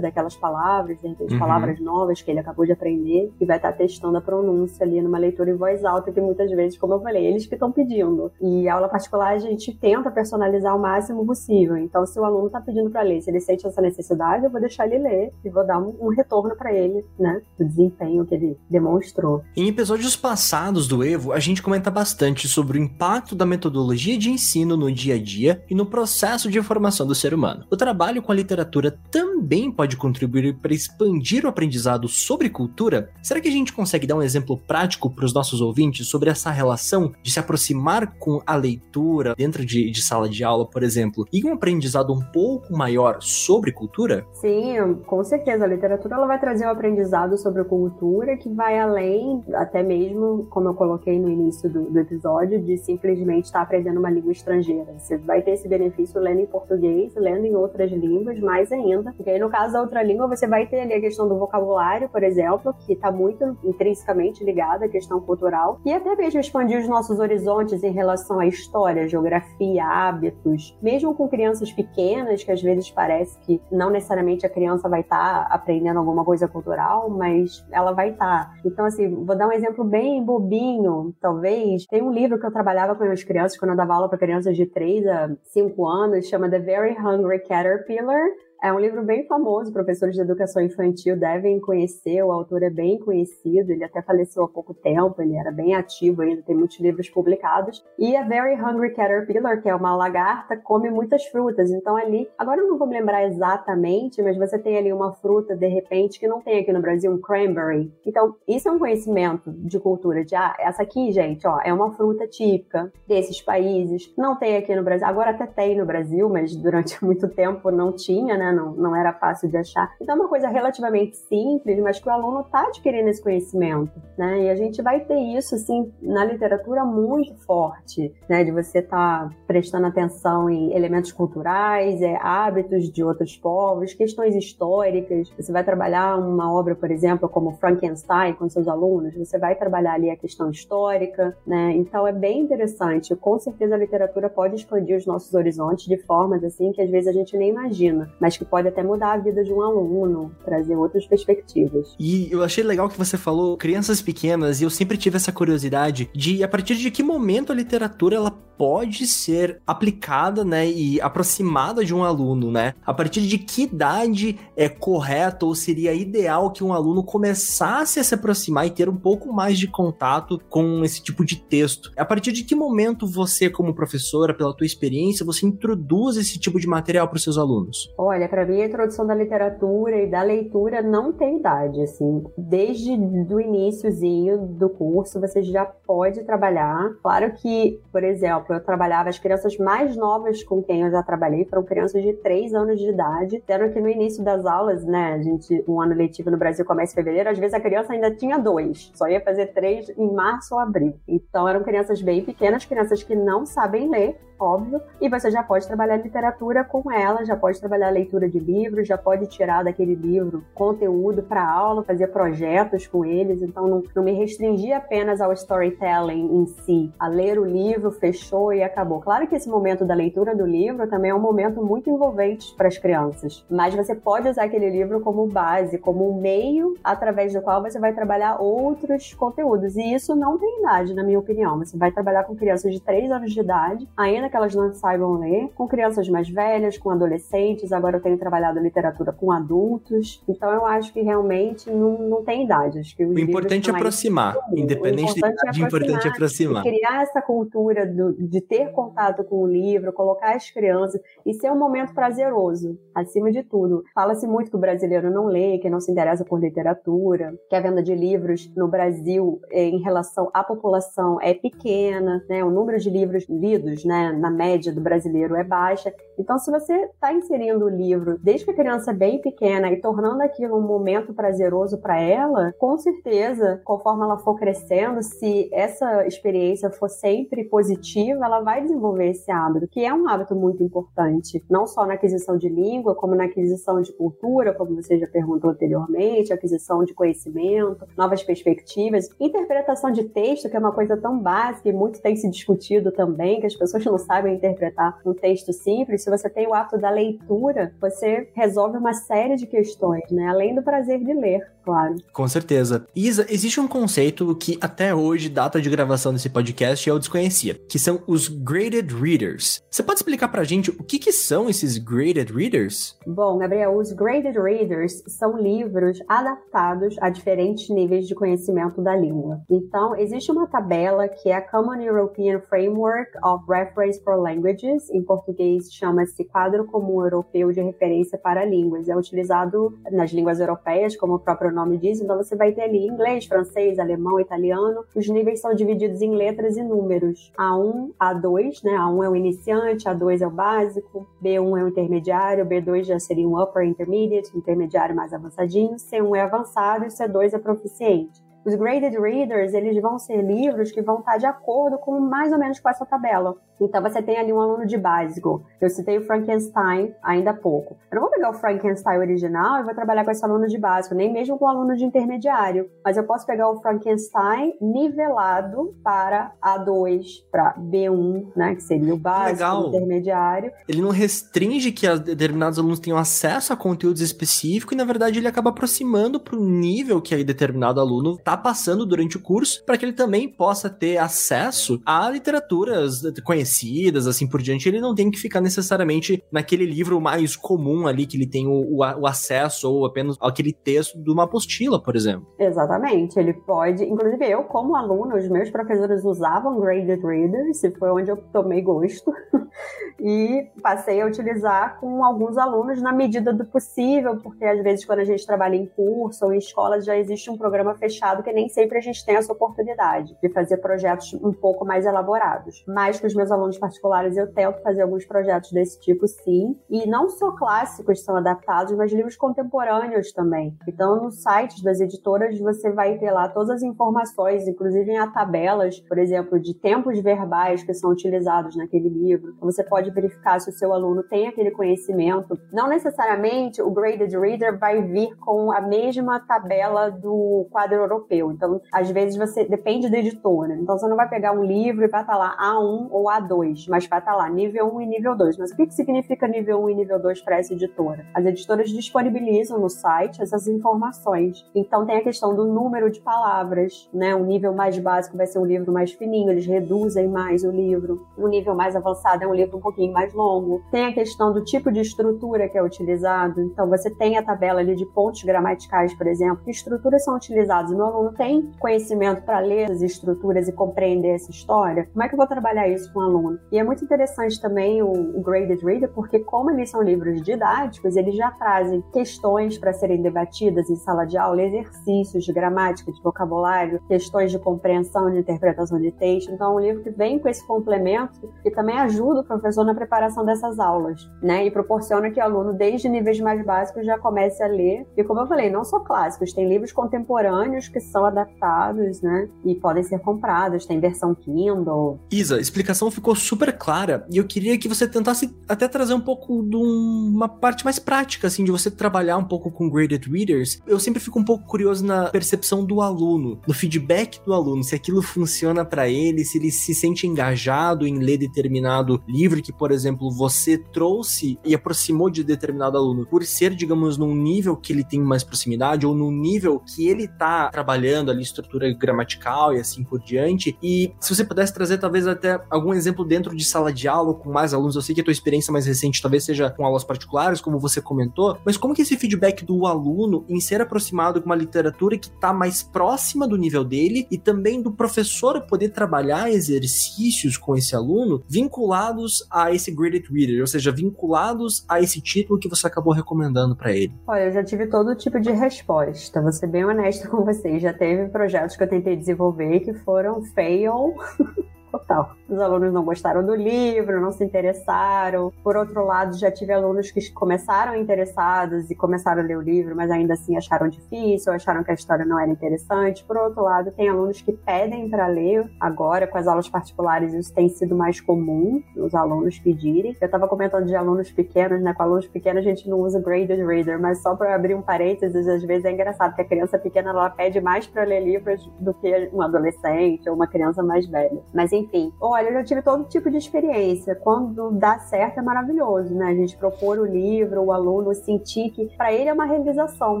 daquelas 0.00 0.36
palavras, 0.36 1.00
de 1.00 1.08
repente, 1.08 1.32
uhum. 1.32 1.38
palavras 1.38 1.80
novas 1.80 2.20
que 2.22 2.30
ele 2.30 2.40
acabou 2.40 2.66
de 2.66 2.72
aprender, 2.72 3.32
e 3.40 3.44
vai 3.44 3.56
estar 3.56 3.72
testando 3.72 4.18
a 4.18 4.20
pronúncia 4.20 4.84
ali 4.84 5.00
numa 5.00 5.18
leitura 5.18 5.50
em 5.50 5.56
voz 5.56 5.84
alta, 5.84 6.12
que 6.12 6.20
muitas 6.20 6.50
vezes, 6.50 6.78
como 6.78 6.94
eu 6.94 7.00
falei, 7.00 7.26
eles 7.26 7.46
que 7.46 7.54
estão 7.54 7.72
pedindo. 7.72 8.30
E 8.40 8.68
a 8.68 8.74
aula 8.74 8.88
particular 8.88 9.32
a 9.32 9.38
gente 9.38 9.74
tenta 9.76 10.10
personalizar 10.10 10.76
o 10.76 10.80
máximo 10.80 11.24
possível. 11.24 11.76
Então, 11.76 12.06
se 12.06 12.18
o 12.18 12.24
aluno 12.24 12.46
está 12.46 12.60
pedindo 12.60 12.90
para 12.90 13.02
ler, 13.02 13.20
se 13.22 13.30
ele 13.30 13.40
sente 13.40 13.66
essa 13.66 13.80
necessidade, 13.80 14.44
eu 14.44 14.50
vou 14.50 14.60
deixar 14.60 14.86
ele 14.86 14.98
ler 14.98 15.30
e 15.44 15.48
vou 15.48 15.66
dar 15.66 15.78
um, 15.78 15.96
um 16.00 16.08
retorno 16.08 16.54
para 16.56 16.72
ele, 16.72 17.04
né, 17.18 17.40
do 17.58 17.64
desempenho 17.64 18.26
que 18.26 18.34
ele 18.34 18.58
demonstrou. 18.68 19.42
Em 19.56 19.68
episódios 19.68 20.16
passados 20.16 20.86
do 20.86 21.04
Evo, 21.04 21.32
a 21.32 21.38
gente 21.38 21.62
comenta 21.62 21.90
bastante 21.90 22.48
sobre 22.48 22.78
o 22.78 22.82
impacto 22.82 23.34
da 23.34 23.46
metodologia 23.46 24.18
de 24.18 24.30
ensino 24.30 24.76
no 24.76 24.92
dia 24.92 25.14
a 25.14 25.22
dia 25.22 25.62
e 25.68 25.74
no 25.74 25.86
processo 25.86 26.50
de 26.50 26.62
formação 26.62 27.06
do 27.06 27.14
ser 27.14 27.32
humano. 27.32 27.64
O 27.70 27.76
trabalho 27.76 28.22
com 28.22 28.32
a 28.32 28.34
literatura 28.34 28.98
também 29.10 29.39
pode 29.80 29.96
contribuir 29.96 30.54
para 30.54 30.74
expandir 30.74 31.44
o 31.44 31.48
aprendizado 31.48 32.08
sobre 32.08 32.50
cultura? 32.50 33.10
Será 33.22 33.40
que 33.40 33.48
a 33.48 33.52
gente 33.52 33.72
consegue 33.72 34.06
dar 34.06 34.16
um 34.16 34.22
exemplo 34.22 34.58
prático 34.58 35.10
para 35.10 35.24
os 35.24 35.32
nossos 35.32 35.60
ouvintes 35.60 36.06
sobre 36.06 36.30
essa 36.30 36.50
relação 36.50 37.12
de 37.22 37.30
se 37.30 37.40
aproximar 37.40 38.18
com 38.18 38.42
a 38.46 38.54
leitura 38.54 39.34
dentro 39.34 39.64
de, 39.64 39.90
de 39.90 40.02
sala 40.02 40.28
de 40.28 40.44
aula, 40.44 40.66
por 40.66 40.82
exemplo, 40.82 41.26
e 41.32 41.44
um 41.44 41.54
aprendizado 41.54 42.12
um 42.12 42.20
pouco 42.20 42.76
maior 42.76 43.20
sobre 43.20 43.72
cultura? 43.72 44.26
Sim, 44.34 44.94
com 45.06 45.24
certeza. 45.24 45.64
A 45.64 45.68
literatura 45.68 46.16
ela 46.16 46.26
vai 46.26 46.38
trazer 46.38 46.66
um 46.66 46.70
aprendizado 46.70 47.36
sobre 47.38 47.64
cultura 47.64 48.36
que 48.36 48.48
vai 48.48 48.78
além, 48.78 49.42
até 49.54 49.82
mesmo, 49.82 50.46
como 50.50 50.68
eu 50.68 50.74
coloquei 50.74 51.18
no 51.18 51.30
início 51.30 51.70
do, 51.70 51.90
do 51.90 51.98
episódio, 51.98 52.60
de 52.60 52.76
simplesmente 52.78 53.46
estar 53.46 53.62
aprendendo 53.62 53.98
uma 53.98 54.10
língua 54.10 54.32
estrangeira. 54.32 54.92
Você 54.98 55.16
vai 55.16 55.42
ter 55.42 55.52
esse 55.52 55.68
benefício 55.68 56.20
lendo 56.20 56.40
em 56.40 56.46
português, 56.46 57.14
lendo 57.14 57.46
em 57.46 57.54
outras 57.54 57.90
línguas, 57.90 58.38
mais 58.40 58.70
ainda. 58.72 59.12
Porque 59.12 59.29
aí, 59.30 59.38
no 59.38 59.48
caso 59.48 59.72
da 59.72 59.80
outra 59.80 60.02
língua, 60.02 60.26
você 60.26 60.46
vai 60.46 60.66
ter 60.66 60.80
ali 60.80 60.94
a 60.94 61.00
questão 61.00 61.28
do 61.28 61.38
vocabulário, 61.38 62.08
por 62.08 62.22
exemplo, 62.22 62.74
que 62.86 62.92
está 62.92 63.10
muito 63.10 63.56
intrinsecamente 63.64 64.44
ligada 64.44 64.86
à 64.86 64.88
questão 64.88 65.20
cultural, 65.20 65.80
e 65.84 65.92
até 65.92 66.14
mesmo 66.16 66.40
expandir 66.40 66.78
os 66.78 66.88
nossos 66.88 67.18
horizontes 67.18 67.82
em 67.82 67.92
relação 67.92 68.38
à 68.38 68.46
história, 68.46 69.08
geografia, 69.08 69.84
hábitos, 69.84 70.76
mesmo 70.82 71.14
com 71.14 71.28
crianças 71.28 71.72
pequenas, 71.72 72.42
que 72.42 72.50
às 72.50 72.62
vezes 72.62 72.90
parece 72.90 73.38
que 73.40 73.60
não 73.70 73.90
necessariamente 73.90 74.46
a 74.46 74.48
criança 74.48 74.88
vai 74.88 75.00
estar 75.00 75.48
tá 75.48 75.54
aprendendo 75.54 75.98
alguma 75.98 76.24
coisa 76.24 76.48
cultural, 76.48 77.08
mas 77.10 77.64
ela 77.70 77.92
vai 77.92 78.10
estar. 78.10 78.20
Tá. 78.20 78.54
Então, 78.64 78.84
assim, 78.84 79.08
vou 79.24 79.36
dar 79.36 79.48
um 79.48 79.52
exemplo 79.52 79.84
bem 79.84 80.22
bobinho, 80.24 81.14
talvez. 81.20 81.86
Tem 81.86 82.02
um 82.02 82.12
livro 82.12 82.38
que 82.38 82.46
eu 82.46 82.52
trabalhava 82.52 82.94
com 82.94 83.04
as 83.04 83.22
crianças 83.22 83.58
quando 83.58 83.72
eu 83.72 83.76
dava 83.76 83.94
aula 83.94 84.08
para 84.08 84.18
crianças 84.18 84.56
de 84.56 84.66
3 84.66 85.06
a 85.06 85.30
5 85.44 85.86
anos, 85.86 86.26
chama 86.26 86.48
The 86.48 86.58
Very 86.58 86.96
Hungry 86.98 87.40
Caterpillar 87.40 88.20
é 88.62 88.72
um 88.72 88.78
livro 88.78 89.02
bem 89.02 89.26
famoso, 89.26 89.72
professores 89.72 90.14
de 90.14 90.20
educação 90.20 90.62
infantil 90.62 91.16
devem 91.18 91.58
conhecer, 91.60 92.22
o 92.22 92.30
autor 92.30 92.62
é 92.62 92.70
bem 92.70 92.98
conhecido, 92.98 93.70
ele 93.70 93.84
até 93.84 94.02
faleceu 94.02 94.44
há 94.44 94.48
pouco 94.48 94.74
tempo, 94.74 95.20
ele 95.22 95.36
era 95.36 95.50
bem 95.50 95.74
ativo 95.74 96.22
ainda, 96.22 96.42
tem 96.42 96.54
muitos 96.54 96.78
livros 96.78 97.08
publicados. 97.08 97.82
E 97.98 98.14
a 98.16 98.22
Very 98.22 98.54
Hungry 98.54 98.94
Caterpillar, 98.94 99.62
que 99.62 99.68
é 99.68 99.74
uma 99.74 99.96
lagarta, 99.96 100.56
come 100.56 100.90
muitas 100.90 101.24
frutas. 101.26 101.70
Então 101.70 101.96
ali, 101.96 102.28
agora 102.36 102.60
eu 102.60 102.68
não 102.68 102.78
vou 102.78 102.86
me 102.86 102.98
lembrar 102.98 103.24
exatamente, 103.24 104.22
mas 104.22 104.36
você 104.36 104.58
tem 104.58 104.76
ali 104.76 104.92
uma 104.92 105.12
fruta, 105.14 105.56
de 105.56 105.66
repente, 105.66 106.20
que 106.20 106.28
não 106.28 106.40
tem 106.40 106.60
aqui 106.60 106.72
no 106.72 106.82
Brasil, 106.82 107.10
um 107.10 107.20
cranberry. 107.20 107.90
Então, 108.06 108.36
isso 108.46 108.68
é 108.68 108.72
um 108.72 108.78
conhecimento 108.78 109.50
de 109.50 109.78
cultura, 109.78 110.24
de, 110.24 110.34
ah, 110.34 110.54
essa 110.58 110.82
aqui, 110.82 111.10
gente, 111.12 111.46
ó, 111.46 111.60
é 111.64 111.72
uma 111.72 111.92
fruta 111.92 112.26
típica 112.26 112.92
desses 113.06 113.40
países. 113.40 114.12
Não 114.16 114.36
tem 114.36 114.56
aqui 114.56 114.74
no 114.74 114.82
Brasil, 114.82 115.06
agora 115.06 115.30
até 115.30 115.46
tem 115.46 115.76
no 115.76 115.86
Brasil, 115.86 116.28
mas 116.28 116.54
durante 116.54 117.02
muito 117.04 117.28
tempo 117.28 117.70
não 117.70 117.92
tinha, 117.92 118.36
né? 118.36 118.49
Não, 118.52 118.72
não 118.72 118.96
era 118.96 119.12
fácil 119.12 119.48
de 119.48 119.56
achar. 119.56 119.92
Então 120.00 120.16
é 120.16 120.18
uma 120.18 120.28
coisa 120.28 120.48
relativamente 120.48 121.16
simples, 121.16 121.78
mas 121.80 121.98
que 121.98 122.08
o 122.08 122.12
aluno 122.12 122.40
está 122.40 122.66
adquirindo 122.66 123.08
esse 123.08 123.22
conhecimento, 123.22 124.00
né? 124.16 124.44
E 124.44 124.50
a 124.50 124.54
gente 124.54 124.82
vai 124.82 125.00
ter 125.00 125.18
isso, 125.18 125.54
assim, 125.54 125.92
na 126.02 126.24
literatura 126.24 126.84
muito 126.84 127.34
forte, 127.44 128.12
né? 128.28 128.44
De 128.44 128.50
você 128.50 128.78
estar 128.78 129.28
tá 129.28 129.34
prestando 129.46 129.86
atenção 129.86 130.48
em 130.48 130.72
elementos 130.72 131.12
culturais, 131.12 132.00
é, 132.02 132.16
hábitos 132.20 132.90
de 132.90 133.02
outros 133.02 133.36
povos, 133.36 133.94
questões 133.94 134.34
históricas. 134.34 135.30
Você 135.36 135.52
vai 135.52 135.64
trabalhar 135.64 136.16
uma 136.18 136.52
obra, 136.52 136.74
por 136.74 136.90
exemplo, 136.90 137.28
como 137.28 137.52
Frankenstein 137.52 138.34
com 138.34 138.48
seus 138.48 138.68
alunos, 138.68 139.14
você 139.14 139.38
vai 139.38 139.54
trabalhar 139.54 139.94
ali 139.94 140.10
a 140.10 140.16
questão 140.16 140.50
histórica, 140.50 141.36
né? 141.46 141.72
Então 141.76 142.06
é 142.06 142.12
bem 142.12 142.40
interessante. 142.40 143.14
Com 143.16 143.38
certeza 143.38 143.74
a 143.74 143.78
literatura 143.78 144.28
pode 144.28 144.56
expandir 144.56 144.96
os 144.96 145.06
nossos 145.06 145.34
horizontes 145.34 145.86
de 145.86 145.96
formas 145.98 146.42
assim 146.44 146.72
que 146.72 146.80
às 146.80 146.90
vezes 146.90 147.08
a 147.08 147.12
gente 147.12 147.36
nem 147.36 147.50
imagina, 147.50 148.10
mas 148.20 148.36
que 148.40 148.44
pode 148.46 148.66
até 148.66 148.82
mudar 148.82 149.12
a 149.12 149.18
vida 149.18 149.44
de 149.44 149.52
um 149.52 149.60
aluno, 149.60 150.34
trazer 150.42 150.74
outras 150.74 151.04
perspectivas. 151.04 151.94
E 152.00 152.32
eu 152.32 152.42
achei 152.42 152.64
legal 152.64 152.88
que 152.88 152.96
você 152.96 153.18
falou 153.18 153.54
crianças 153.54 154.00
pequenas, 154.00 154.60
e 154.60 154.64
eu 154.64 154.70
sempre 154.70 154.96
tive 154.96 155.16
essa 155.16 155.30
curiosidade 155.30 156.10
de 156.14 156.42
a 156.42 156.48
partir 156.48 156.76
de 156.76 156.90
que 156.90 157.02
momento 157.02 157.52
a 157.52 157.54
literatura 157.54 158.16
ela 158.16 158.30
pode 158.30 159.06
ser 159.06 159.58
aplicada, 159.66 160.44
né, 160.44 160.68
e 160.68 161.00
aproximada 161.00 161.82
de 161.82 161.94
um 161.94 162.04
aluno, 162.04 162.50
né? 162.52 162.74
A 162.84 162.92
partir 162.92 163.22
de 163.22 163.38
que 163.38 163.62
idade 163.62 164.38
é 164.54 164.68
correto 164.68 165.46
ou 165.46 165.54
seria 165.54 165.94
ideal 165.94 166.50
que 166.50 166.62
um 166.62 166.74
aluno 166.74 167.02
começasse 167.02 167.98
a 167.98 168.04
se 168.04 168.14
aproximar 168.14 168.66
e 168.66 168.70
ter 168.70 168.86
um 168.86 168.96
pouco 168.96 169.32
mais 169.32 169.58
de 169.58 169.66
contato 169.66 170.38
com 170.50 170.84
esse 170.84 171.02
tipo 171.02 171.24
de 171.24 171.36
texto? 171.36 171.90
A 171.96 172.04
partir 172.04 172.32
de 172.32 172.44
que 172.44 172.54
momento 172.54 173.06
você, 173.06 173.48
como 173.48 173.74
professora, 173.74 174.34
pela 174.34 174.54
tua 174.54 174.66
experiência, 174.66 175.24
você 175.24 175.46
introduz 175.46 176.18
esse 176.18 176.38
tipo 176.38 176.60
de 176.60 176.66
material 176.66 177.08
para 177.08 177.16
os 177.16 177.22
seus 177.22 177.38
alunos? 177.38 177.90
Olha, 177.96 178.28
para 178.30 178.46
mim 178.46 178.62
a 178.62 178.66
introdução 178.66 179.04
da 179.04 179.14
literatura 179.14 179.96
e 179.96 180.06
da 180.06 180.22
leitura 180.22 180.80
não 180.80 181.12
tem 181.12 181.38
idade, 181.38 181.82
assim. 181.82 182.24
Desde 182.38 182.96
do 182.96 183.40
iníciozinho 183.40 184.38
do 184.38 184.70
curso 184.70 185.20
você 185.20 185.42
já 185.42 185.64
pode 185.64 186.22
trabalhar. 186.22 186.94
Claro 187.02 187.32
que, 187.32 187.80
por 187.90 188.04
exemplo, 188.04 188.54
eu 188.54 188.62
trabalhava 188.62 189.08
as 189.08 189.18
crianças 189.18 189.58
mais 189.58 189.96
novas 189.96 190.44
com 190.44 190.62
quem 190.62 190.82
eu 190.82 190.90
já 190.90 191.02
trabalhei, 191.02 191.44
foram 191.44 191.64
crianças 191.64 192.02
de 192.02 192.12
3 192.12 192.54
anos 192.54 192.78
de 192.78 192.88
idade, 192.88 193.42
sendo 193.44 193.72
que 193.72 193.80
no 193.80 193.88
início 193.88 194.22
das 194.22 194.46
aulas, 194.46 194.84
né, 194.84 195.14
a 195.14 195.18
gente, 195.18 195.64
um 195.66 195.80
ano 195.80 195.94
letivo 195.94 196.30
no 196.30 196.36
Brasil 196.36 196.64
começa 196.64 196.92
em 196.92 196.94
fevereiro, 196.94 197.28
às 197.28 197.38
vezes 197.38 197.54
a 197.54 197.60
criança 197.60 197.92
ainda 197.92 198.10
tinha 198.14 198.38
dois, 198.38 198.92
só 198.94 199.08
ia 199.08 199.20
fazer 199.20 199.46
três 199.48 199.88
em 199.98 200.12
março 200.12 200.54
ou 200.54 200.60
abril. 200.60 200.94
Então 201.08 201.48
eram 201.48 201.64
crianças 201.64 202.00
bem 202.00 202.24
pequenas, 202.24 202.64
crianças 202.64 203.02
que 203.02 203.16
não 203.16 203.44
sabem 203.44 203.90
ler, 203.90 204.16
óbvio, 204.40 204.80
e 205.00 205.08
você 205.08 205.30
já 205.30 205.42
pode 205.42 205.66
trabalhar 205.66 205.96
literatura 205.96 206.64
com 206.64 206.90
ela, 206.90 207.24
já 207.24 207.36
pode 207.36 207.60
trabalhar 207.60 207.90
leitura 207.90 208.28
de 208.28 208.38
livros, 208.38 208.88
já 208.88 208.96
pode 208.96 209.26
tirar 209.26 209.64
daquele 209.64 209.94
livro 209.94 210.44
conteúdo 210.54 211.22
para 211.22 211.48
aula, 211.48 211.82
fazer 211.82 212.08
projetos 212.08 212.86
com 212.86 213.04
eles, 213.04 213.42
então 213.42 213.66
não, 213.66 213.82
não 213.94 214.02
me 214.02 214.12
restringir 214.12 214.74
apenas 214.76 215.20
ao 215.20 215.32
storytelling 215.32 216.40
em 216.40 216.46
si, 216.46 216.92
a 216.98 217.08
ler 217.08 217.38
o 217.38 217.44
livro, 217.44 217.90
fechou 217.90 218.52
e 218.52 218.62
acabou. 218.62 219.00
Claro 219.00 219.26
que 219.26 219.34
esse 219.34 219.48
momento 219.48 219.84
da 219.84 219.94
leitura 219.94 220.34
do 220.34 220.46
livro 220.46 220.86
também 220.88 221.10
é 221.10 221.14
um 221.14 221.20
momento 221.20 221.62
muito 221.62 221.90
envolvente 221.90 222.54
para 222.56 222.68
as 222.68 222.78
crianças, 222.78 223.44
mas 223.50 223.74
você 223.74 223.94
pode 223.94 224.28
usar 224.28 224.44
aquele 224.44 224.70
livro 224.70 225.00
como 225.00 225.26
base, 225.26 225.78
como 225.78 226.10
um 226.10 226.20
meio 226.20 226.74
através 226.82 227.32
do 227.32 227.42
qual 227.42 227.62
você 227.62 227.78
vai 227.78 227.92
trabalhar 227.92 228.40
outros 228.40 229.12
conteúdos, 229.14 229.76
e 229.76 229.94
isso 229.94 230.14
não 230.14 230.38
tem 230.38 230.60
idade, 230.60 230.94
na 230.94 231.02
minha 231.02 231.18
opinião. 231.18 231.58
Você 231.58 231.76
vai 231.76 231.90
trabalhar 231.90 232.24
com 232.24 232.34
crianças 232.34 232.72
de 232.72 232.80
3 232.80 233.10
anos 233.10 233.32
de 233.32 233.40
idade, 233.40 233.88
ainda 233.96 234.29
que 234.30 234.36
elas 234.36 234.54
não 234.54 234.72
saibam 234.72 235.18
ler, 235.18 235.50
com 235.54 235.66
crianças 235.66 236.08
mais 236.08 236.28
velhas, 236.28 236.78
com 236.78 236.90
adolescentes. 236.90 237.72
Agora 237.72 237.96
eu 237.96 238.00
tenho 238.00 238.16
trabalhado 238.18 238.60
literatura 238.60 239.12
com 239.12 239.32
adultos. 239.32 240.22
Então 240.28 240.50
eu 240.52 240.64
acho 240.64 240.92
que 240.92 241.00
realmente 241.00 241.70
não, 241.70 241.98
não 241.98 242.24
tem 242.24 242.44
idade. 242.44 242.78
Acho 242.78 242.96
que 242.96 243.04
o 243.04 243.18
importante 243.18 243.70
é 243.70 243.74
aproximar, 243.74 244.36
independente 244.52 245.20
da 245.20 245.28
idade, 245.30 245.62
é 245.62 245.66
importante 245.66 246.06
é 246.06 246.10
aproximar. 246.10 246.62
Criar 246.62 247.02
essa 247.02 247.20
cultura 247.20 247.86
do, 247.86 248.12
de 248.12 248.40
ter 248.40 248.72
contato 248.72 249.24
com 249.24 249.42
o 249.42 249.46
livro, 249.46 249.92
colocar 249.92 250.34
as 250.34 250.50
crianças 250.50 251.00
e 251.26 251.34
ser 251.34 251.50
um 251.50 251.58
momento 251.58 251.94
prazeroso, 251.94 252.78
acima 252.94 253.30
de 253.30 253.42
tudo. 253.42 253.84
Fala-se 253.94 254.26
muito 254.26 254.50
que 254.50 254.56
o 254.56 254.60
brasileiro 254.60 255.10
não 255.10 255.26
lê, 255.26 255.58
que 255.58 255.68
não 255.68 255.80
se 255.80 255.90
interessa 255.90 256.24
por 256.24 256.40
literatura, 256.40 257.34
que 257.48 257.56
a 257.56 257.60
venda 257.60 257.82
de 257.82 257.94
livros 257.94 258.50
no 258.56 258.68
Brasil, 258.68 259.40
em 259.50 259.78
relação 259.78 260.30
à 260.32 260.44
população, 260.44 261.18
é 261.20 261.34
pequena, 261.34 262.24
né? 262.28 262.44
O 262.44 262.50
número 262.50 262.78
de 262.78 262.90
livros 262.90 263.26
lidos, 263.28 263.84
né? 263.84 264.12
Na 264.20 264.30
média 264.30 264.72
do 264.72 264.80
brasileiro 264.80 265.34
é 265.34 265.42
baixa. 265.42 265.92
Então, 266.18 266.38
se 266.38 266.50
você 266.50 266.74
está 266.84 267.12
inserindo 267.12 267.64
o 267.64 267.68
livro 267.68 268.18
desde 268.22 268.44
que 268.44 268.50
a 268.50 268.54
criança 268.54 268.90
é 268.90 268.94
bem 268.94 269.20
pequena 269.20 269.72
e 269.72 269.80
tornando 269.80 270.22
aquilo 270.22 270.56
um 270.56 270.66
momento 270.66 271.14
prazeroso 271.14 271.78
para 271.78 271.98
ela, 272.00 272.52
com 272.58 272.76
certeza, 272.76 273.60
conforme 273.64 274.04
ela 274.04 274.18
for 274.18 274.36
crescendo, 274.36 275.02
se 275.02 275.48
essa 275.52 276.06
experiência 276.06 276.70
for 276.70 276.88
sempre 276.88 277.44
positiva, 277.44 278.24
ela 278.24 278.40
vai 278.40 278.62
desenvolver 278.62 279.08
esse 279.10 279.30
hábito, 279.30 279.66
que 279.68 279.84
é 279.84 279.92
um 279.92 280.08
hábito 280.08 280.36
muito 280.36 280.62
importante, 280.62 281.42
não 281.48 281.66
só 281.66 281.86
na 281.86 281.94
aquisição 281.94 282.36
de 282.36 282.48
língua, 282.48 282.94
como 282.94 283.14
na 283.14 283.24
aquisição 283.24 283.80
de 283.80 283.92
cultura, 283.92 284.52
como 284.52 284.74
você 284.74 284.98
já 284.98 285.06
perguntou 285.06 285.50
anteriormente, 285.50 286.32
aquisição 286.32 286.84
de 286.84 286.92
conhecimento, 286.92 287.86
novas 287.96 288.22
perspectivas, 288.22 289.08
interpretação 289.18 289.90
de 289.90 290.04
texto, 290.04 290.50
que 290.50 290.56
é 290.56 290.60
uma 290.60 290.72
coisa 290.72 290.96
tão 290.96 291.18
básica 291.18 291.68
e 291.68 291.72
muito 291.72 292.00
tem 292.02 292.16
se 292.16 292.28
discutido 292.28 292.92
também, 292.92 293.40
que 293.40 293.46
as 293.46 293.54
pessoas 293.54 293.84
não 293.84 293.98
sabem 294.10 294.34
interpretar 294.34 294.98
um 295.06 295.14
texto 295.14 295.52
simples 295.52 296.02
se 296.02 296.10
você 296.10 296.28
tem 296.28 296.44
o 296.48 296.52
hábito 296.52 296.76
da 296.76 296.90
leitura, 296.90 297.72
você 297.80 298.28
resolve 298.34 298.76
uma 298.76 298.92
série 298.92 299.36
de 299.36 299.46
questões, 299.46 300.10
né? 300.10 300.26
Além 300.26 300.52
do 300.52 300.64
prazer 300.64 300.98
de 300.98 301.12
ler, 301.12 301.48
claro. 301.64 301.96
Com 302.12 302.26
certeza. 302.26 302.86
Isa, 302.94 303.26
existe 303.28 303.60
um 303.60 303.68
conceito 303.68 304.34
que 304.34 304.58
até 304.60 304.94
hoje, 304.94 305.28
data 305.28 305.60
de 305.60 305.70
gravação 305.70 306.12
desse 306.12 306.28
podcast, 306.28 306.88
eu 306.88 306.98
desconhecia, 306.98 307.54
que 307.68 307.78
são 307.78 308.02
os 308.06 308.28
graded 308.28 308.92
readers. 308.94 309.62
Você 309.70 309.82
pode 309.82 309.98
explicar 309.98 310.28
pra 310.28 310.44
gente 310.44 310.70
o 310.70 310.82
que, 310.82 310.98
que 310.98 311.12
são 311.12 311.48
esses 311.48 311.78
graded 311.78 312.32
readers? 312.32 312.98
Bom, 313.06 313.38
Gabriel, 313.38 313.76
os 313.76 313.92
graded 313.92 314.38
readers 314.38 315.02
são 315.06 315.36
livros 315.36 315.98
adaptados 316.08 316.96
a 317.00 317.10
diferentes 317.10 317.68
níveis 317.68 318.06
de 318.06 318.14
conhecimento 318.14 318.82
da 318.82 318.96
língua. 318.96 319.40
Então, 319.48 319.96
existe 319.96 320.32
uma 320.32 320.46
tabela 320.46 321.08
que 321.08 321.28
é 321.28 321.34
a 321.34 321.42
Common 321.42 321.82
European 321.82 322.40
Framework 322.40 323.10
of 323.24 323.44
Reference 323.48 324.02
for 324.02 324.16
Languages, 324.16 324.90
em 324.90 325.02
português 325.02 325.72
chama 325.72 326.00
chama-se 326.00 326.24
Quadro 326.24 326.64
Comum 326.66 327.02
Europeu 327.02 327.52
de 327.52 327.60
Referência 327.60 328.18
para 328.18 328.44
Línguas. 328.44 328.88
É 328.88 328.96
utilizado 328.96 329.78
nas 329.90 330.10
línguas 330.10 330.40
europeias, 330.40 330.96
como 330.96 331.14
o 331.14 331.18
próprio 331.18 331.49
nome 331.52 331.78
diz, 331.78 332.00
então 332.00 332.16
você 332.16 332.36
vai 332.36 332.52
ter 332.52 332.62
ali 332.62 332.86
inglês, 332.86 333.26
francês, 333.26 333.78
alemão, 333.78 334.20
italiano. 334.20 334.84
Os 334.94 335.08
níveis 335.08 335.40
são 335.40 335.54
divididos 335.54 336.00
em 336.02 336.14
letras 336.14 336.56
e 336.56 336.62
números. 336.62 337.32
A1, 337.38 337.92
A2, 338.00 338.64
né? 338.64 338.72
A1 338.72 339.04
é 339.04 339.08
o 339.08 339.16
iniciante, 339.16 339.84
A2 339.84 340.20
é 340.20 340.26
o 340.26 340.30
básico, 340.30 341.06
B1 341.22 341.58
é 341.58 341.64
o 341.64 341.68
intermediário, 341.68 342.46
B2 342.46 342.84
já 342.84 342.98
seria 342.98 343.28
um 343.28 343.40
upper 343.40 343.64
intermediate, 343.64 344.36
intermediário 344.36 344.94
mais 344.94 345.12
avançadinho, 345.12 345.76
C1 345.76 346.16
é 346.16 346.22
avançado 346.22 346.84
e 346.84 346.88
C2 346.88 347.34
é 347.34 347.38
proficiente. 347.38 348.30
Os 348.44 348.54
graded 348.54 348.98
readers, 348.98 349.52
eles 349.52 349.80
vão 349.82 349.98
ser 349.98 350.22
livros 350.22 350.72
que 350.72 350.80
vão 350.80 351.00
estar 351.00 351.18
de 351.18 351.26
acordo 351.26 351.76
com 351.78 352.00
mais 352.00 352.32
ou 352.32 352.38
menos 352.38 352.58
com 352.58 352.70
essa 352.70 352.86
tabela. 352.86 353.36
Então 353.64 353.82
você 353.82 354.02
tem 354.02 354.16
ali 354.16 354.32
um 354.32 354.40
aluno 354.40 354.66
de 354.66 354.76
básico. 354.78 355.44
Eu 355.60 355.68
citei 355.68 355.98
o 355.98 356.06
Frankenstein 356.06 356.94
ainda 357.02 357.30
há 357.30 357.34
pouco. 357.34 357.76
Eu 357.90 357.96
não 357.96 358.02
vou 358.02 358.10
pegar 358.10 358.30
o 358.30 358.34
Frankenstein 358.34 358.98
original 358.98 359.60
e 359.60 359.64
vou 359.64 359.74
trabalhar 359.74 360.04
com 360.04 360.10
esse 360.10 360.24
aluno 360.24 360.46
de 360.46 360.58
básico, 360.58 360.94
nem 360.94 361.12
mesmo 361.12 361.38
com 361.38 361.44
o 361.44 361.48
aluno 361.48 361.76
de 361.76 361.84
intermediário. 361.84 362.68
Mas 362.84 362.96
eu 362.96 363.04
posso 363.04 363.26
pegar 363.26 363.50
o 363.50 363.60
Frankenstein 363.60 364.54
nivelado 364.60 365.74
para 365.84 366.32
A2, 366.42 367.24
para 367.30 367.54
B1, 367.54 368.28
né? 368.34 368.54
Que 368.54 368.62
seria 368.62 368.94
o 368.94 368.98
básico, 368.98 369.44
o 369.44 369.68
intermediário. 369.68 370.52
Ele 370.66 370.80
não 370.80 370.90
restringe 370.90 371.72
que 371.72 371.86
determinados 371.98 372.58
alunos 372.58 372.80
tenham 372.80 372.98
acesso 372.98 373.52
a 373.52 373.56
conteúdos 373.56 374.00
específicos 374.00 374.72
e, 374.72 374.76
na 374.76 374.84
verdade, 374.84 375.18
ele 375.18 375.28
acaba 375.28 375.50
aproximando 375.50 376.18
para 376.18 376.36
o 376.36 376.44
nível 376.44 377.00
que 377.00 377.14
aí 377.14 377.24
determinado 377.24 377.80
aluno 377.80 378.14
está 378.14 378.36
passando 378.36 378.86
durante 378.86 379.16
o 379.16 379.22
curso, 379.22 379.62
para 379.64 379.76
que 379.76 379.84
ele 379.84 379.92
também 379.92 380.28
possa 380.28 380.70
ter 380.70 380.96
acesso 380.96 381.80
a 381.84 382.08
literaturas 382.08 383.02
conhecidas 383.24 383.49
conhecidas, 383.50 384.06
assim 384.06 384.28
por 384.28 384.40
diante, 384.40 384.68
ele 384.68 384.80
não 384.80 384.94
tem 384.94 385.10
que 385.10 385.18
ficar 385.18 385.40
necessariamente 385.40 386.22
naquele 386.32 386.64
livro 386.64 387.00
mais 387.00 387.34
comum 387.34 387.86
ali 387.86 388.06
que 388.06 388.16
ele 388.16 388.26
tem 388.26 388.46
o, 388.46 388.52
o, 388.52 388.78
o 388.78 389.06
acesso 389.06 389.70
ou 389.70 389.84
apenas 389.84 390.16
aquele 390.20 390.52
texto 390.52 391.02
de 391.02 391.10
uma 391.10 391.24
apostila, 391.24 391.82
por 391.82 391.96
exemplo. 391.96 392.26
Exatamente, 392.38 393.18
ele 393.18 393.32
pode, 393.32 393.84
inclusive 393.84 394.24
eu 394.24 394.44
como 394.44 394.76
aluna, 394.76 395.16
os 395.16 395.28
meus 395.28 395.50
professores 395.50 396.04
usavam 396.04 396.60
graded 396.60 397.02
readers, 397.02 397.62
e 397.64 397.70
foi 397.72 397.90
onde 397.90 398.10
eu 398.10 398.16
tomei 398.32 398.62
gosto 398.62 399.12
e 399.98 400.46
passei 400.62 401.00
a 401.00 401.06
utilizar 401.06 401.78
com 401.80 402.04
alguns 402.04 402.38
alunos 402.38 402.80
na 402.80 402.92
medida 402.92 403.32
do 403.32 403.44
possível, 403.44 404.16
porque 404.18 404.44
às 404.44 404.62
vezes 404.62 404.84
quando 404.84 405.00
a 405.00 405.04
gente 405.04 405.26
trabalha 405.26 405.56
em 405.56 405.66
curso 405.66 406.24
ou 406.24 406.32
em 406.32 406.38
escola 406.38 406.80
já 406.80 406.96
existe 406.96 407.30
um 407.30 407.36
programa 407.36 407.74
fechado 407.74 408.22
que 408.22 408.32
nem 408.32 408.48
sempre 408.48 408.78
a 408.78 408.80
gente 408.80 409.04
tem 409.04 409.16
essa 409.16 409.32
oportunidade 409.32 410.16
de 410.22 410.28
fazer 410.30 410.58
projetos 410.58 411.12
um 411.14 411.32
pouco 411.32 411.64
mais 411.64 411.84
elaborados. 411.84 412.64
Mas 412.66 413.00
com 413.00 413.06
os 413.06 413.14
meus 413.14 413.30
alunos 413.30 413.39
alunos 413.40 413.58
particulares, 413.58 414.16
eu 414.16 414.32
tento 414.32 414.62
fazer 414.62 414.82
alguns 414.82 415.04
projetos 415.04 415.50
desse 415.52 415.80
tipo, 415.80 416.06
sim. 416.06 416.56
E 416.68 416.86
não 416.86 417.08
só 417.08 417.32
clássicos 417.32 418.04
são 418.04 418.16
adaptados, 418.16 418.76
mas 418.76 418.92
livros 418.92 419.16
contemporâneos 419.16 420.12
também. 420.12 420.56
Então, 420.68 421.02
nos 421.02 421.22
sites 421.22 421.62
das 421.62 421.80
editoras, 421.80 422.38
você 422.38 422.70
vai 422.70 422.98
ter 422.98 423.10
lá 423.10 423.28
todas 423.28 423.50
as 423.50 423.62
informações, 423.62 424.46
inclusive 424.46 424.90
em 424.90 425.12
tabelas, 425.12 425.80
por 425.80 425.98
exemplo, 425.98 426.38
de 426.38 426.54
tempos 426.54 427.00
verbais 427.00 427.62
que 427.62 427.74
são 427.74 427.90
utilizados 427.90 428.56
naquele 428.56 428.88
livro. 428.88 429.34
Você 429.40 429.64
pode 429.64 429.90
verificar 429.90 430.40
se 430.40 430.50
o 430.50 430.52
seu 430.52 430.72
aluno 430.72 431.02
tem 431.02 431.26
aquele 431.26 431.50
conhecimento. 431.50 432.38
Não 432.52 432.68
necessariamente 432.68 433.60
o 433.62 433.70
graded 433.70 434.16
reader 434.16 434.58
vai 434.58 434.82
vir 434.82 435.16
com 435.18 435.50
a 435.52 435.60
mesma 435.60 436.20
tabela 436.20 436.90
do 436.90 437.46
quadro 437.50 437.76
europeu. 437.76 438.30
Então, 438.32 438.60
às 438.72 438.90
vezes 438.90 439.16
você 439.16 439.44
depende 439.44 439.90
da 439.90 439.98
editora. 439.98 440.54
Então, 440.54 440.78
você 440.78 440.86
não 440.86 440.96
vai 440.96 441.08
pegar 441.08 441.32
um 441.32 441.42
livro 441.42 441.84
e 441.84 441.88
vai 441.88 442.02
estar 442.02 442.16
lá 442.16 442.36
A1 442.38 442.88
ou 442.90 443.04
A2 443.04 443.29
2, 443.30 443.68
mas 443.68 443.86
vai 443.86 444.00
estar 444.00 444.10
tá 444.10 444.16
lá 444.16 444.28
nível 444.28 444.74
1 444.74 444.80
e 444.80 444.86
nível 444.86 445.16
2. 445.16 445.38
Mas 445.38 445.52
o 445.52 445.56
que, 445.56 445.70
significa 445.70 446.26
nível 446.26 446.60
1 446.64 446.70
e 446.70 446.74
nível 446.74 447.00
2 447.00 447.22
para 447.22 447.38
essa 447.38 447.54
editora? 447.54 448.04
As 448.12 448.26
editoras 448.26 448.68
disponibilizam 448.70 449.60
no 449.60 449.70
site 449.70 450.20
essas 450.20 450.48
informações. 450.48 451.48
Então 451.54 451.86
tem 451.86 451.98
a 451.98 452.02
questão 452.02 452.34
do 452.34 452.44
número 452.44 452.90
de 452.90 453.00
palavras, 453.00 453.88
né? 453.94 454.16
O 454.16 454.24
nível 454.24 454.52
mais 454.52 454.76
básico 454.78 455.16
vai 455.16 455.26
ser 455.26 455.38
um 455.38 455.44
livro 455.44 455.72
mais 455.72 455.92
fininho, 455.92 456.30
eles 456.30 456.46
reduzem 456.46 457.06
mais 457.06 457.44
o 457.44 457.50
livro. 457.50 458.04
O 458.18 458.26
nível 458.26 458.54
mais 458.54 458.74
avançado 458.74 459.22
é 459.22 459.28
um 459.28 459.34
livro 459.34 459.58
um 459.58 459.60
pouquinho 459.60 459.92
mais 459.92 460.12
longo. 460.12 460.62
Tem 460.72 460.86
a 460.86 460.92
questão 460.92 461.32
do 461.32 461.44
tipo 461.44 461.70
de 461.70 461.80
estrutura 461.80 462.48
que 462.48 462.58
é 462.58 462.62
utilizado. 462.62 463.40
Então 463.42 463.68
você 463.68 463.88
tem 463.90 464.18
a 464.18 464.22
tabela 464.22 464.60
ali 464.60 464.74
de 464.74 464.86
pontos 464.86 465.22
gramaticais, 465.22 465.94
por 465.94 466.08
exemplo, 466.08 466.42
que 466.44 466.50
estruturas 466.50 467.04
são 467.04 467.14
utilizadas. 467.14 467.70
O 467.70 467.76
meu 467.76 467.86
aluno 467.86 468.12
tem 468.12 468.50
conhecimento 468.58 469.22
para 469.22 469.38
ler 469.38 469.70
as 469.70 469.82
estruturas 469.82 470.48
e 470.48 470.52
compreender 470.52 471.14
essa 471.14 471.30
história. 471.30 471.88
Como 471.92 472.02
é 472.02 472.08
que 472.08 472.14
eu 472.14 472.18
vou 472.18 472.26
trabalhar 472.26 472.68
isso 472.68 472.92
com 472.92 473.00
o 473.00 473.02
aluno? 473.10 473.38
E 473.50 473.58
é 473.58 473.64
muito 473.64 473.84
interessante 473.84 474.40
também 474.40 474.82
o, 474.82 474.90
o 474.90 475.22
Graded 475.22 475.64
Reader, 475.64 475.90
porque 475.90 476.20
como 476.20 476.50
eles 476.50 476.70
são 476.70 476.82
livros 476.82 477.22
didáticos, 477.22 477.96
eles 477.96 478.14
já 478.14 478.30
trazem 478.30 478.82
questões 478.92 479.58
para 479.58 479.72
serem 479.72 480.00
debatidas 480.00 480.70
em 480.70 480.76
sala 480.76 481.04
de 481.04 481.16
aula, 481.16 481.42
exercícios 481.42 482.24
de 482.24 482.32
gramática, 482.32 482.92
de 482.92 483.02
vocabulário, 483.02 483.80
questões 483.88 484.30
de 484.30 484.38
compreensão, 484.38 485.10
de 485.10 485.18
interpretação 485.18 485.80
de 485.80 485.90
texto. 485.92 486.32
Então, 486.32 486.52
é 486.52 486.54
um 486.54 486.60
livro 486.60 486.82
que 486.82 486.90
vem 486.90 487.18
com 487.18 487.28
esse 487.28 487.46
complemento 487.46 488.32
e 488.44 488.50
também 488.50 488.78
ajuda 488.78 489.20
o 489.20 489.24
professor 489.24 489.64
na 489.64 489.74
preparação 489.74 490.24
dessas 490.24 490.58
aulas, 490.58 491.00
né? 491.22 491.46
E 491.46 491.50
proporciona 491.50 492.10
que 492.10 492.20
o 492.20 492.22
aluno, 492.22 492.52
desde 492.52 492.88
níveis 492.88 493.20
mais 493.20 493.44
básicos, 493.44 493.84
já 493.84 493.98
comece 493.98 494.42
a 494.42 494.46
ler. 494.46 494.86
E 494.96 495.04
como 495.04 495.20
eu 495.20 495.26
falei, 495.26 495.50
não 495.50 495.64
só 495.64 495.80
clássicos, 495.80 496.32
tem 496.32 496.48
livros 496.48 496.72
contemporâneos 496.72 497.68
que 497.68 497.80
são 497.80 498.04
adaptados, 498.04 499.00
né? 499.00 499.28
E 499.44 499.54
podem 499.54 499.82
ser 499.82 499.98
comprados, 500.00 500.66
tem 500.66 500.80
versão 500.80 501.14
Kindle. 501.14 501.98
Isa, 502.10 502.40
explicação 502.40 502.90
ficou 503.00 503.16
super 503.16 503.56
clara 503.56 504.06
e 504.12 504.18
eu 504.18 504.24
queria 504.24 504.58
que 504.58 504.68
você 504.68 504.86
tentasse 504.86 505.34
até 505.48 505.66
trazer 505.66 505.94
um 505.94 506.00
pouco 506.00 506.42
de 506.42 506.56
uma 506.56 507.28
parte 507.28 507.64
mais 507.64 507.78
prática, 507.78 508.26
assim, 508.26 508.44
de 508.44 508.50
você 508.50 508.70
trabalhar 508.70 509.16
um 509.16 509.24
pouco 509.24 509.50
com 509.50 509.70
graded 509.70 510.06
readers. 510.08 510.60
Eu 510.66 510.78
sempre 510.78 511.00
fico 511.00 511.18
um 511.18 511.24
pouco 511.24 511.46
curioso 511.46 511.84
na 511.84 512.10
percepção 512.10 512.64
do 512.64 512.82
aluno, 512.82 513.40
no 513.48 513.54
feedback 513.54 514.20
do 514.24 514.34
aluno, 514.34 514.62
se 514.62 514.74
aquilo 514.74 515.00
funciona 515.00 515.64
para 515.64 515.88
ele, 515.88 516.24
se 516.24 516.38
ele 516.38 516.50
se 516.50 516.74
sente 516.74 517.06
engajado 517.06 517.86
em 517.86 517.98
ler 517.98 518.18
determinado 518.18 519.02
livro 519.08 519.40
que, 519.42 519.52
por 519.52 519.72
exemplo, 519.72 520.10
você 520.10 520.58
trouxe 520.58 521.38
e 521.44 521.54
aproximou 521.54 522.10
de 522.10 522.22
determinado 522.22 522.76
aluno, 522.76 523.06
por 523.06 523.24
ser, 523.24 523.54
digamos, 523.54 523.96
num 523.96 524.14
nível 524.14 524.56
que 524.56 524.72
ele 524.72 524.84
tem 524.84 525.00
mais 525.00 525.24
proximidade 525.24 525.86
ou 525.86 525.94
num 525.94 526.12
nível 526.12 526.60
que 526.60 526.86
ele 526.86 527.08
tá 527.08 527.48
trabalhando 527.48 528.10
ali 528.10 528.22
estrutura 528.22 528.70
gramatical 528.74 529.54
e 529.54 529.60
assim 529.60 529.82
por 529.82 530.00
diante. 530.00 530.56
E 530.62 530.92
se 531.00 531.14
você 531.14 531.24
pudesse 531.24 531.54
trazer 531.54 531.78
talvez 531.78 532.06
até 532.06 532.38
algum 532.50 532.74
exemplo 532.74 532.89
exemplo, 532.90 533.04
dentro 533.04 533.34
de 533.34 533.44
sala 533.44 533.72
de 533.72 533.88
aula 533.88 534.14
com 534.14 534.30
mais 534.30 534.52
alunos, 534.52 534.74
eu 534.74 534.82
sei 534.82 534.94
que 534.94 535.00
a 535.00 535.04
tua 535.04 535.12
experiência 535.12 535.52
mais 535.52 535.66
recente 535.66 536.02
talvez 536.02 536.24
seja 536.24 536.50
com 536.50 536.64
aulas 536.64 536.84
particulares, 536.84 537.40
como 537.40 537.58
você 537.58 537.80
comentou, 537.80 538.36
mas 538.44 538.56
como 538.56 538.74
que 538.74 538.82
esse 538.82 538.96
feedback 538.96 539.44
do 539.44 539.66
aluno 539.66 540.24
em 540.28 540.40
ser 540.40 540.60
aproximado 540.60 541.20
com 541.20 541.26
uma 541.26 541.36
literatura 541.36 541.96
que 541.96 542.08
está 542.08 542.32
mais 542.32 542.62
próxima 542.62 543.26
do 543.26 543.36
nível 543.36 543.64
dele 543.64 544.06
e 544.10 544.18
também 544.18 544.60
do 544.60 544.72
professor 544.72 545.40
poder 545.42 545.70
trabalhar 545.70 546.30
exercícios 546.30 547.36
com 547.36 547.56
esse 547.56 547.74
aluno 547.74 548.22
vinculados 548.28 549.26
a 549.30 549.52
esse 549.52 549.70
graded 549.70 550.06
reader, 550.10 550.40
ou 550.40 550.46
seja, 550.46 550.72
vinculados 550.72 551.64
a 551.68 551.80
esse 551.80 552.00
título 552.00 552.38
que 552.38 552.48
você 552.48 552.66
acabou 552.66 552.92
recomendando 552.92 553.54
para 553.54 553.72
ele? 553.72 553.92
Olha, 554.06 554.24
eu 554.24 554.32
já 554.32 554.42
tive 554.42 554.66
todo 554.66 554.94
tipo 554.96 555.20
de 555.20 555.30
resposta, 555.30 556.20
vou 556.20 556.32
ser 556.32 556.48
bem 556.48 556.64
honesta 556.64 557.08
com 557.08 557.24
vocês. 557.24 557.62
Já 557.62 557.72
teve 557.72 558.08
projetos 558.08 558.56
que 558.56 558.62
eu 558.62 558.68
tentei 558.68 558.96
desenvolver 558.96 559.60
que 559.60 559.74
foram 559.74 560.22
fail 560.34 560.94
total. 561.70 562.12
Os 562.28 562.38
alunos 562.38 562.72
não 562.72 562.84
gostaram 562.84 563.24
do 563.24 563.34
livro, 563.34 564.00
não 564.00 564.12
se 564.12 564.24
interessaram. 564.24 565.32
Por 565.42 565.56
outro 565.56 565.84
lado, 565.84 566.16
já 566.16 566.30
tive 566.30 566.52
alunos 566.52 566.90
que 566.90 567.10
começaram 567.12 567.74
interessados 567.74 568.70
e 568.70 568.74
começaram 568.74 569.22
a 569.22 569.24
ler 569.24 569.36
o 569.36 569.40
livro, 569.40 569.74
mas 569.74 569.90
ainda 569.90 570.14
assim 570.14 570.36
acharam 570.36 570.68
difícil, 570.68 571.32
acharam 571.32 571.64
que 571.64 571.70
a 571.70 571.74
história 571.74 572.04
não 572.04 572.18
era 572.18 572.30
interessante. 572.30 573.04
Por 573.04 573.16
outro 573.16 573.42
lado, 573.42 573.70
tem 573.72 573.88
alunos 573.88 574.20
que 574.20 574.32
pedem 574.32 574.88
para 574.88 575.06
ler. 575.06 575.50
Agora, 575.58 576.06
com 576.06 576.18
as 576.18 576.26
aulas 576.26 576.48
particulares, 576.48 577.14
isso 577.14 577.32
tem 577.32 577.48
sido 577.48 577.74
mais 577.74 578.00
comum, 578.00 578.62
os 578.76 578.94
alunos 578.94 579.38
pedirem. 579.38 579.96
Eu 580.00 580.06
estava 580.06 580.28
comentando 580.28 580.66
de 580.66 580.74
alunos 580.74 581.10
pequenos, 581.10 581.60
né? 581.62 581.72
Com 581.74 581.82
alunos 581.82 582.06
pequenos 582.06 582.40
a 582.40 582.48
gente 582.48 582.68
não 582.68 582.80
usa 582.80 583.00
graded 583.00 583.44
reader, 583.44 583.80
mas 583.80 584.02
só 584.02 584.14
para 584.14 584.34
abrir 584.34 584.54
um 584.54 584.62
parênteses, 584.62 585.26
às 585.26 585.42
vezes 585.42 585.64
é 585.64 585.72
engraçado 585.72 586.14
que 586.14 586.22
a 586.22 586.24
criança 586.24 586.58
pequena 586.58 586.90
ela 586.90 587.10
pede 587.10 587.40
mais 587.40 587.66
para 587.66 587.84
ler 587.84 588.00
livros 588.00 588.50
do 588.58 588.74
que 588.74 589.10
um 589.12 589.22
adolescente 589.22 590.08
ou 590.08 590.14
uma 590.14 590.26
criança 590.26 590.62
mais 590.62 590.86
velha. 590.86 591.20
Mas 591.34 591.52
enfim, 591.60 591.92
olha, 592.00 592.28
eu 592.28 592.34
já 592.34 592.44
tive 592.44 592.62
todo 592.62 592.84
tipo 592.84 593.10
de 593.10 593.16
experiência. 593.16 593.94
Quando 593.94 594.50
dá 594.52 594.78
certo 594.78 595.18
é 595.18 595.22
maravilhoso, 595.22 595.94
né? 595.94 596.06
A 596.06 596.14
gente 596.14 596.36
propor 596.36 596.78
o 596.78 596.84
livro, 596.84 597.42
o 597.42 597.52
aluno 597.52 597.94
sentir 597.94 598.50
que 598.50 598.66
para 598.76 598.92
ele 598.92 599.08
é 599.08 599.12
uma 599.12 599.24
realização, 599.24 600.00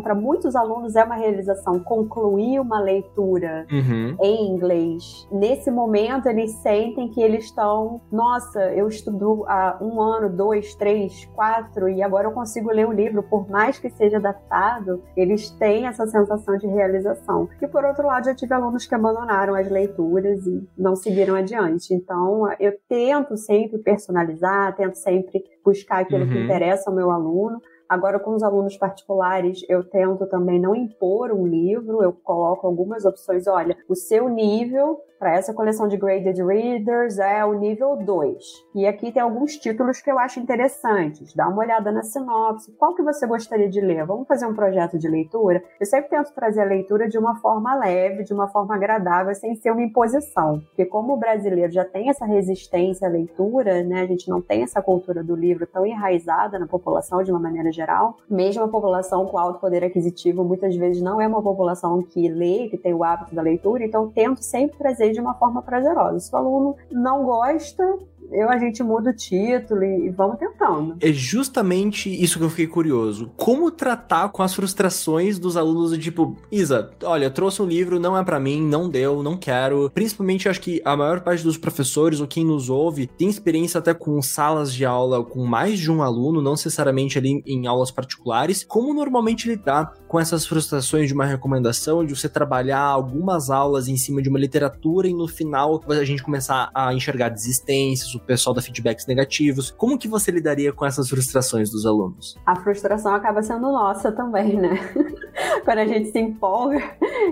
para 0.00 0.14
muitos 0.14 0.56
alunos 0.56 0.96
é 0.96 1.04
uma 1.04 1.14
realização 1.14 1.80
concluir 1.80 2.60
uma 2.60 2.80
leitura 2.80 3.66
uhum. 3.70 4.16
em 4.20 4.48
inglês. 4.48 5.26
Nesse 5.30 5.70
momento 5.70 6.26
eles 6.26 6.52
sentem 6.62 7.08
que 7.08 7.20
eles 7.20 7.44
estão, 7.44 8.00
nossa, 8.10 8.60
eu 8.72 8.88
estudo 8.88 9.44
há 9.46 9.78
um 9.80 10.00
ano, 10.00 10.28
dois, 10.28 10.74
três, 10.74 11.24
quatro 11.34 11.88
e 11.88 12.02
agora 12.02 12.28
eu 12.28 12.32
consigo 12.32 12.70
ler 12.70 12.86
o 12.86 12.92
livro, 12.92 13.22
por 13.22 13.48
mais 13.48 13.78
que 13.78 13.90
seja 13.90 14.16
adaptado, 14.16 15.02
eles 15.16 15.50
têm 15.50 15.86
essa 15.86 16.06
sensação 16.06 16.56
de 16.56 16.66
realização. 16.66 17.48
E 17.60 17.66
por 17.66 17.84
outro 17.84 18.06
lado, 18.06 18.24
já 18.26 18.34
tive 18.34 18.54
alunos 18.54 18.86
que 18.86 18.94
abandonaram 18.94 19.54
as 19.54 19.68
leituras 19.70 20.46
e 20.46 20.68
não 20.76 20.96
seguiram 20.96 21.34
adiante. 21.34 21.49
Então, 21.94 22.50
eu 22.58 22.78
tento 22.88 23.36
sempre 23.36 23.78
personalizar, 23.78 24.74
tento 24.76 24.96
sempre 24.96 25.42
buscar 25.64 26.00
aquilo 26.00 26.24
uhum. 26.24 26.30
que 26.30 26.38
interessa 26.38 26.90
ao 26.90 26.96
meu 26.96 27.10
aluno. 27.10 27.60
Agora, 27.90 28.20
com 28.20 28.36
os 28.36 28.44
alunos 28.44 28.76
particulares, 28.76 29.64
eu 29.68 29.82
tento 29.82 30.24
também 30.26 30.60
não 30.60 30.76
impor 30.76 31.32
um 31.32 31.44
livro, 31.44 32.04
eu 32.04 32.12
coloco 32.12 32.64
algumas 32.64 33.04
opções. 33.04 33.48
Olha, 33.48 33.76
o 33.88 33.96
seu 33.96 34.28
nível 34.28 35.00
para 35.20 35.34
essa 35.34 35.52
coleção 35.52 35.86
de 35.86 35.98
graded 35.98 36.42
readers 36.42 37.18
é 37.18 37.44
o 37.44 37.52
nível 37.52 37.94
2. 37.94 38.42
E 38.74 38.86
aqui 38.86 39.12
tem 39.12 39.20
alguns 39.20 39.58
títulos 39.58 40.00
que 40.00 40.10
eu 40.10 40.18
acho 40.18 40.40
interessantes. 40.40 41.34
Dá 41.34 41.46
uma 41.46 41.60
olhada 41.60 41.92
na 41.92 42.02
sinopse. 42.02 42.72
Qual 42.78 42.94
que 42.94 43.02
você 43.02 43.26
gostaria 43.26 43.68
de 43.68 43.82
ler? 43.82 44.06
Vamos 44.06 44.26
fazer 44.26 44.46
um 44.46 44.54
projeto 44.54 44.98
de 44.98 45.06
leitura? 45.06 45.62
Eu 45.78 45.84
sempre 45.84 46.08
tento 46.08 46.32
trazer 46.32 46.62
a 46.62 46.64
leitura 46.64 47.06
de 47.06 47.18
uma 47.18 47.36
forma 47.36 47.74
leve, 47.74 48.24
de 48.24 48.32
uma 48.32 48.48
forma 48.48 48.74
agradável, 48.74 49.34
sem 49.34 49.54
ser 49.56 49.72
uma 49.72 49.82
imposição. 49.82 50.60
Porque 50.60 50.86
como 50.86 51.12
o 51.12 51.18
brasileiro 51.18 51.70
já 51.70 51.84
tem 51.84 52.08
essa 52.08 52.24
resistência 52.24 53.06
à 53.06 53.10
leitura, 53.10 53.84
né? 53.84 54.00
A 54.00 54.06
gente 54.06 54.26
não 54.26 54.40
tem 54.40 54.62
essa 54.62 54.80
cultura 54.80 55.22
do 55.22 55.36
livro 55.36 55.66
tão 55.66 55.84
enraizada 55.84 56.58
na 56.58 56.66
população 56.66 57.22
de 57.22 57.30
uma 57.30 57.38
maneira 57.38 57.70
geral. 57.70 57.79
Mesmo 58.28 58.64
a 58.64 58.68
população 58.68 59.26
com 59.26 59.38
alto 59.38 59.60
poder 59.60 59.84
aquisitivo, 59.84 60.44
muitas 60.44 60.74
vezes 60.76 61.02
não 61.02 61.20
é 61.20 61.26
uma 61.26 61.42
população 61.42 62.02
que 62.02 62.28
lê, 62.28 62.68
que 62.68 62.76
tem 62.76 62.94
o 62.94 63.04
hábito 63.04 63.34
da 63.34 63.42
leitura. 63.42 63.84
Então, 63.84 64.08
tento 64.08 64.42
sempre 64.42 64.78
trazer 64.78 65.12
de 65.12 65.20
uma 65.20 65.34
forma 65.34 65.62
prazerosa. 65.62 66.20
Se 66.20 66.34
o 66.34 66.38
aluno 66.38 66.76
não 66.90 67.24
gosta, 67.24 67.98
eu 68.32 68.50
a 68.50 68.58
gente 68.58 68.82
muda 68.82 69.10
o 69.10 69.14
título 69.14 69.82
e, 69.82 70.06
e, 70.06 70.10
vamos 70.10 70.38
tentando. 70.38 70.96
É 71.00 71.12
justamente 71.12 72.10
isso 72.10 72.38
que 72.38 72.44
eu 72.44 72.50
fiquei 72.50 72.66
curioso. 72.66 73.30
Como 73.36 73.70
tratar 73.70 74.28
com 74.30 74.42
as 74.42 74.54
frustrações 74.54 75.38
dos 75.38 75.56
alunos 75.56 75.96
tipo, 75.98 76.36
Isa, 76.50 76.90
olha, 77.04 77.30
trouxe 77.30 77.60
um 77.62 77.66
livro, 77.66 77.98
não 77.98 78.16
é 78.16 78.24
para 78.24 78.40
mim, 78.40 78.62
não 78.62 78.88
deu, 78.88 79.22
não 79.22 79.36
quero. 79.36 79.90
Principalmente 79.90 80.48
acho 80.48 80.60
que 80.60 80.80
a 80.84 80.96
maior 80.96 81.20
parte 81.20 81.42
dos 81.42 81.56
professores 81.56 82.20
ou 82.20 82.26
quem 82.26 82.44
nos 82.44 82.70
ouve 82.70 83.06
tem 83.06 83.28
experiência 83.28 83.78
até 83.78 83.92
com 83.92 84.20
salas 84.22 84.72
de 84.72 84.84
aula 84.84 85.24
com 85.24 85.44
mais 85.44 85.78
de 85.78 85.90
um 85.90 86.02
aluno, 86.02 86.40
não 86.40 86.52
necessariamente 86.52 87.18
ali 87.18 87.42
em 87.46 87.66
aulas 87.66 87.90
particulares. 87.90 88.64
Como 88.64 88.94
normalmente 88.94 89.48
lidar 89.48 89.94
com 90.06 90.18
essas 90.18 90.46
frustrações 90.46 91.08
de 91.08 91.14
uma 91.14 91.24
recomendação, 91.24 92.04
de 92.04 92.16
você 92.16 92.28
trabalhar 92.28 92.80
algumas 92.80 93.50
aulas 93.50 93.88
em 93.88 93.96
cima 93.96 94.22
de 94.22 94.28
uma 94.28 94.38
literatura 94.38 95.08
e 95.08 95.14
no 95.14 95.28
final 95.28 95.82
a 95.88 96.04
gente 96.04 96.22
começar 96.22 96.70
a 96.74 96.92
enxergar 96.94 97.28
desistências, 97.28 98.14
o 98.22 98.26
pessoal 98.26 98.54
dá 98.54 98.62
feedbacks 98.62 99.06
negativos. 99.06 99.70
Como 99.70 99.98
que 99.98 100.08
você 100.08 100.30
lidaria 100.30 100.72
com 100.72 100.84
essas 100.84 101.08
frustrações 101.08 101.70
dos 101.70 101.86
alunos? 101.86 102.38
A 102.46 102.56
frustração 102.56 103.14
acaba 103.14 103.42
sendo 103.42 103.72
nossa 103.72 104.12
também, 104.12 104.56
né? 104.56 104.78
Quando 105.64 105.78
a 105.78 105.86
gente 105.86 106.10
se 106.10 106.18
empolga 106.18 106.80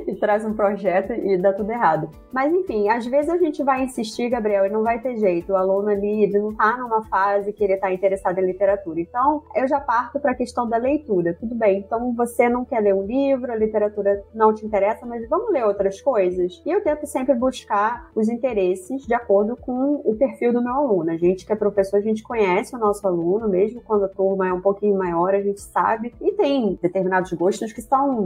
e 0.07 0.15
traz 0.17 0.45
um 0.45 0.53
projeto 0.53 1.13
e 1.13 1.37
dá 1.37 1.53
tudo 1.53 1.71
errado. 1.71 2.11
Mas 2.33 2.53
enfim, 2.53 2.89
às 2.89 3.07
vezes 3.07 3.31
a 3.31 3.39
gente 3.39 3.63
vai 3.63 3.85
insistir, 3.85 4.29
Gabriel, 4.29 4.67
e 4.67 4.71
não 4.71 4.83
vai 4.83 5.01
ter 5.01 5.17
jeito. 5.17 5.53
O 5.53 5.57
aluno 5.57 5.89
ali 5.89 6.25
ele 6.25 6.39
não 6.39 6.55
tá 6.55 6.77
numa 6.77 7.05
fase 7.05 7.53
que 7.53 7.65
ele 7.65 7.77
tá 7.77 7.93
interessado 7.93 8.39
em 8.39 8.47
literatura. 8.47 9.01
Então, 9.01 9.43
eu 9.55 9.67
já 9.67 9.81
parto 9.81 10.19
para 10.21 10.33
a 10.33 10.35
questão 10.35 10.69
da 10.69 10.77
leitura. 10.77 11.35
Tudo 11.35 11.55
bem, 11.55 11.79
então 11.79 12.15
você 12.15 12.49
não 12.49 12.65
quer 12.65 12.81
ler 12.81 12.95
um 12.95 13.07
livro, 13.07 13.53
a 13.53 13.57
literatura 13.57 14.23
não 14.35 14.55
te 14.55 14.65
interessa, 14.65 15.07
mas 15.07 15.29
vamos 15.29 15.53
ler 15.53 15.65
outras 15.65 16.01
coisas? 16.01 16.63
E 16.65 16.71
eu 16.71 16.83
tento 16.83 17.07
sempre 17.07 17.35
buscar 17.35 18.11
os 18.15 18.29
interesses 18.29 19.07
de 19.07 19.15
acordo 19.15 19.57
com 19.57 20.01
o 20.05 20.15
perfil 20.17 20.53
do 20.53 20.63
meu 20.63 20.73
aluno. 20.79 21.11
A 21.11 21.17
gente 21.17 21.45
que 21.45 21.53
é 21.53 21.57
professor, 21.57 21.97
a 21.97 22.03
gente 22.03 22.23
conhece 22.23 22.75
o 22.75 22.79
nosso 22.79 23.07
aluno, 23.07 23.49
mesmo 23.49 23.83
quando 23.83 24.05
a 24.05 24.09
turma 24.09 24.49
é 24.49 24.53
um 24.53 24.61
pouquinho 24.61 24.97
maior, 24.97 25.35
a 25.35 25.41
gente 25.41 25.61
sabe. 25.61 26.15
E 26.21 26.33
tem 26.33 26.79
determinados 26.81 27.33
gostos 27.33 27.73
que 27.73 27.81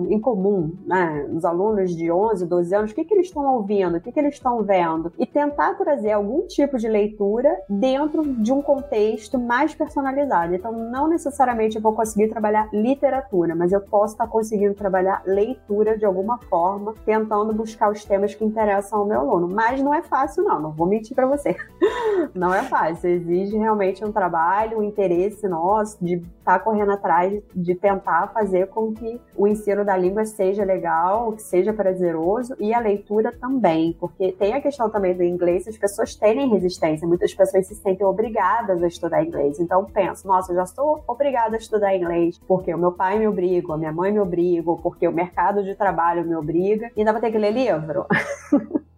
em 0.09 0.21
comum, 0.21 0.73
né? 0.85 1.27
Os 1.33 1.45
alunos 1.45 1.95
de 1.95 2.11
11, 2.11 2.47
12 2.47 2.75
anos, 2.75 2.91
o 2.91 2.95
que, 2.95 3.05
que 3.05 3.15
eles 3.15 3.27
estão 3.27 3.55
ouvindo, 3.55 3.97
o 3.97 4.01
que, 4.01 4.12
que 4.12 4.19
eles 4.19 4.35
estão 4.35 4.62
vendo? 4.62 5.12
E 5.19 5.27
tentar 5.27 5.75
trazer 5.75 6.12
algum 6.12 6.47
tipo 6.47 6.79
de 6.79 6.88
leitura 6.88 7.57
dentro 7.69 8.23
de 8.23 8.53
um 8.53 8.61
contexto 8.61 9.38
mais 9.38 9.75
personalizado. 9.75 10.55
Então, 10.55 10.73
não 10.73 11.09
necessariamente 11.09 11.77
eu 11.77 11.83
vou 11.83 11.95
conseguir 11.95 12.29
trabalhar 12.29 12.69
literatura, 12.73 13.55
mas 13.55 13.73
eu 13.73 13.81
posso 13.81 14.15
estar 14.15 14.27
conseguindo 14.27 14.75
trabalhar 14.75 15.23
leitura 15.25 15.97
de 15.97 16.05
alguma 16.05 16.38
forma, 16.49 16.95
tentando 17.05 17.53
buscar 17.53 17.91
os 17.91 18.05
temas 18.05 18.35
que 18.35 18.45
interessam 18.45 19.01
ao 19.01 19.07
meu 19.07 19.21
aluno. 19.21 19.49
Mas 19.49 19.83
não 19.83 19.95
é 19.95 20.03
fácil, 20.03 20.45
não, 20.45 20.61
não 20.61 20.73
vou 20.73 20.87
mentir 20.87 21.15
para 21.15 21.27
você. 21.27 21.57
Não 22.35 22.53
é 22.53 22.62
fácil, 22.62 23.11
exige 23.11 23.57
realmente 23.57 24.05
um 24.05 24.11
trabalho, 24.11 24.79
um 24.79 24.83
interesse 24.83 25.47
nosso 25.47 26.03
de 26.03 26.14
estar 26.14 26.59
tá 26.59 26.59
correndo 26.59 26.92
atrás, 26.92 27.42
de 27.55 27.75
tentar 27.75 28.29
fazer 28.29 28.68
com 28.68 28.92
que 28.92 29.21
o 29.37 29.47
ensino 29.47 29.85
da 29.85 29.97
língua 29.97 30.25
seja 30.25 30.64
legal, 30.64 31.33
que 31.33 31.42
seja 31.42 31.73
prazeroso 31.73 32.57
e 32.59 32.73
a 32.73 32.81
leitura 32.81 33.33
também, 33.33 33.97
porque 34.01 34.33
tem 34.33 34.55
a 34.55 34.61
questão 34.61 34.88
também 34.88 35.14
do 35.14 35.23
inglês, 35.23 35.68
as 35.68 35.77
pessoas 35.77 36.14
têm 36.14 36.49
resistência, 36.49 37.07
muitas 37.07 37.35
pessoas 37.35 37.66
se 37.66 37.75
sentem 37.75 38.07
obrigadas 38.07 38.83
a 38.83 38.87
estudar 38.87 39.23
inglês. 39.23 39.61
Então 39.61 39.85
penso, 39.85 40.27
nossa, 40.27 40.53
eu 40.53 40.57
já 40.57 40.64
estou 40.64 41.05
obrigada 41.07 41.57
a 41.57 41.59
estudar 41.59 41.95
inglês 41.95 42.38
porque 42.47 42.75
o 42.75 42.79
meu 42.79 42.92
pai 42.92 43.18
me 43.18 43.29
obriga, 43.29 43.75
a 43.75 43.77
minha 43.77 43.92
mãe 43.92 44.11
me 44.11 44.21
obriga, 44.21 44.73
porque 44.83 45.07
o 45.07 45.12
mercado 45.12 45.62
de 45.62 45.75
trabalho 45.75 46.25
me 46.25 46.35
obriga, 46.35 46.90
e 46.97 47.01
ainda 47.01 47.12
vou 47.12 47.21
ter 47.21 47.31
que 47.31 47.38
ler 47.38 47.53
livro. 47.53 48.07